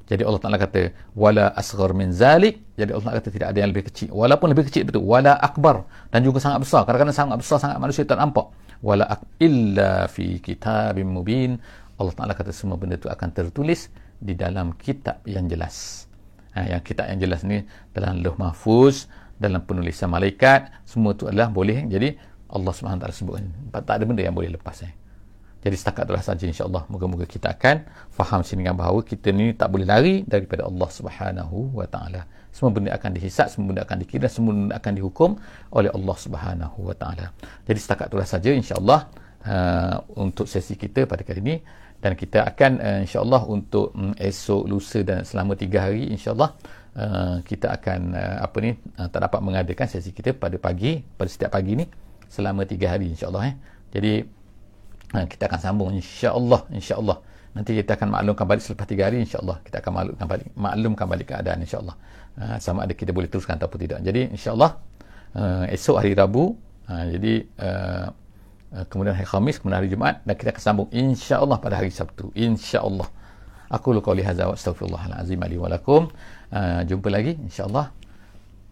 jadi 0.09 0.25
Allah 0.25 0.40
Taala 0.40 0.57
kata 0.57 0.83
wala 1.12 1.53
asghar 1.53 1.92
min 1.92 2.16
zalik. 2.16 2.64
Jadi 2.81 2.97
Allah 2.97 3.05
Taala 3.12 3.18
kata 3.21 3.31
tidak 3.31 3.49
ada 3.53 3.59
yang 3.61 3.71
lebih 3.77 3.85
kecil. 3.92 4.09
Walaupun 4.16 4.49
lebih 4.57 4.64
kecil 4.73 4.88
betul. 4.88 5.05
Wala 5.05 5.37
akbar 5.37 5.85
dan 6.09 6.25
juga 6.25 6.40
sangat 6.40 6.64
besar. 6.64 6.88
Kadang-kadang 6.88 7.16
sangat 7.16 7.37
besar 7.37 7.61
sangat 7.61 7.77
manusia 7.77 8.09
tak 8.09 8.16
nampak. 8.16 8.49
Wala 8.81 9.05
ak 9.05 9.21
illa 9.37 10.09
fi 10.09 10.40
kitabim 10.40 11.12
mubin. 11.12 11.61
Allah 12.01 12.14
Taala 12.16 12.33
kata 12.33 12.57
semua 12.57 12.81
benda 12.81 12.97
itu 12.97 13.12
akan 13.12 13.29
tertulis 13.37 13.92
di 14.16 14.33
dalam 14.33 14.73
kitab 14.81 15.21
yang 15.29 15.44
jelas. 15.44 16.09
Ha, 16.57 16.64
yang 16.64 16.81
kitab 16.81 17.12
yang 17.12 17.21
jelas 17.21 17.44
ni 17.44 17.61
dalam 17.92 18.25
Lauh 18.25 18.35
Mahfuz, 18.40 19.12
dalam 19.37 19.61
penulisan 19.68 20.09
malaikat, 20.09 20.73
semua 20.88 21.12
itu 21.12 21.29
adalah 21.29 21.53
boleh. 21.53 21.85
Jadi 21.85 22.16
Allah 22.49 22.73
Subhanahu 22.73 23.05
Taala 23.05 23.12
sebut 23.12 23.44
tak 23.85 24.01
ada 24.01 24.05
benda 24.09 24.25
yang 24.25 24.33
boleh 24.33 24.57
lepas 24.57 24.88
eh. 24.88 25.08
Jadi 25.59 25.75
setakat 25.75 26.07
itulah 26.07 26.23
saja 26.23 26.44
insya-Allah. 26.47 26.87
Moga-moga 26.87 27.27
kita 27.27 27.51
akan 27.51 27.83
faham 28.14 28.40
sini 28.47 28.62
dengan 28.62 28.79
bahawa 28.79 29.03
kita 29.03 29.35
ni 29.35 29.51
tak 29.59 29.68
boleh 29.75 29.87
lari 29.87 30.14
daripada 30.23 30.62
Allah 30.71 30.88
Subhanahu 30.88 31.75
wa 31.75 31.87
taala. 31.90 32.31
Semua 32.55 32.71
benda 32.71 32.94
akan 32.94 33.11
dihisap, 33.18 33.51
semua 33.51 33.75
benda 33.75 33.83
akan 33.83 33.99
dikira, 34.03 34.27
semua 34.31 34.55
benda 34.55 34.75
akan 34.79 34.92
dihukum 34.94 35.31
oleh 35.75 35.90
Allah 35.90 36.16
Subhanahu 36.16 36.79
wa 36.88 36.94
taala. 36.94 37.35
Jadi 37.66 37.79
setakat 37.79 38.07
itulah 38.11 38.29
saja 38.29 38.51
insya-Allah 38.55 39.01
uh, 39.44 39.97
untuk 40.14 40.47
sesi 40.47 40.79
kita 40.79 41.11
pada 41.11 41.27
kali 41.27 41.40
ini 41.42 41.57
dan 41.99 42.14
kita 42.14 42.47
akan 42.47 42.73
uh, 42.79 42.99
insyaallah 43.03 43.42
untuk 43.51 43.90
um, 43.99 44.14
esok 44.14 44.62
lusa 44.71 45.03
dan 45.03 45.27
selama 45.27 45.59
tiga 45.59 45.90
hari 45.90 46.07
insyaallah 46.14 46.55
uh, 46.94 47.37
kita 47.42 47.75
akan 47.75 48.14
uh, 48.14 48.37
apa 48.47 48.57
ni 48.62 48.71
uh, 48.99 49.09
tak 49.11 49.21
dapat 49.27 49.40
mengadakan 49.42 49.87
sesi 49.90 50.14
kita 50.14 50.31
pada 50.38 50.55
pagi 50.62 51.03
pada 51.03 51.27
setiap 51.27 51.59
pagi 51.59 51.75
ni 51.75 51.87
selama 52.31 52.62
tiga 52.62 52.94
hari 52.94 53.11
insyaallah 53.11 53.51
eh 53.51 53.55
jadi 53.90 54.23
uh, 55.14 55.27
kita 55.29 55.49
akan 55.49 55.61
sambung 55.61 55.88
insyaallah 55.94 56.61
insyaallah 56.73 57.18
nanti 57.57 57.75
kita 57.81 57.97
akan 57.97 58.09
maklumkan 58.12 58.44
balik 58.44 58.62
selepas 58.62 58.87
tiga 58.87 59.09
hari 59.09 59.25
insyaallah 59.25 59.57
kita 59.64 59.81
akan 59.81 59.92
maklumkan 59.94 60.27
balik 60.29 60.47
maklumkan 60.55 61.07
balik 61.09 61.27
keadaan 61.33 61.59
insyaallah 61.64 61.97
uh, 62.40 62.57
sama 62.61 62.85
ada 62.85 62.92
kita 62.92 63.11
boleh 63.16 63.29
teruskan 63.31 63.57
ataupun 63.57 63.79
tidak 63.81 63.99
jadi 64.05 64.29
insyaallah 64.31 64.71
uh, 65.37 65.64
esok 65.73 65.97
hari 66.03 66.12
Rabu 66.12 66.55
uh, 66.88 67.05
jadi 67.09 67.33
uh, 67.61 68.09
kemudian 68.88 69.16
hari 69.16 69.25
Khamis, 69.25 69.57
kemudian 69.61 69.81
hari 69.81 69.88
Jumaat 69.88 70.21
dan 70.29 70.35
kita 70.37 70.53
akan 70.53 70.62
sambung 70.62 70.88
insya-Allah 70.92 71.57
pada 71.57 71.81
hari 71.81 71.88
Sabtu. 71.88 72.29
Insya-Allah. 72.37 73.09
Aku 73.68 73.92
lu 73.92 74.01
qauli 74.01 74.25
hadza 74.25 74.49
wa 74.49 74.57
astaghfirullahalazim 74.57 75.40
li 75.44 75.57
wa 75.57 75.68
lakum. 75.68 76.09
Uh, 76.53 76.85
jumpa 76.85 77.09
lagi 77.12 77.37
insya-Allah. 77.37 77.92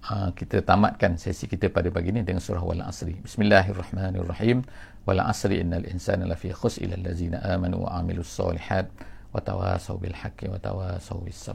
Uh, 0.07 0.31
kita 0.37 0.63
tamatkan 0.63 1.19
sesi 1.19 1.51
kita 1.51 1.69
pada 1.73 1.91
pagi 1.91 2.13
ini 2.13 2.23
dengan 2.23 2.41
surah 2.41 2.63
Wal 2.63 2.85
Asri. 2.85 3.17
Bismillahirrahmanirrahim. 3.25 4.65
Wal 5.07 5.23
Asri 5.23 5.63
innal 5.63 5.87
insana 5.87 6.27
lafi 6.27 6.51
khusr 6.51 6.83
illa 6.83 6.99
allazina 6.99 7.39
amanu 7.55 7.87
wa 7.87 7.95
amilus 8.03 8.27
solihat 8.27 8.91
wa 9.33 9.39
tawasaw 9.39 9.97
bil 10.03 10.15
haqqi 10.15 10.51
wa 10.51 10.59
tawasaw 10.59 11.23
bis 11.23 11.47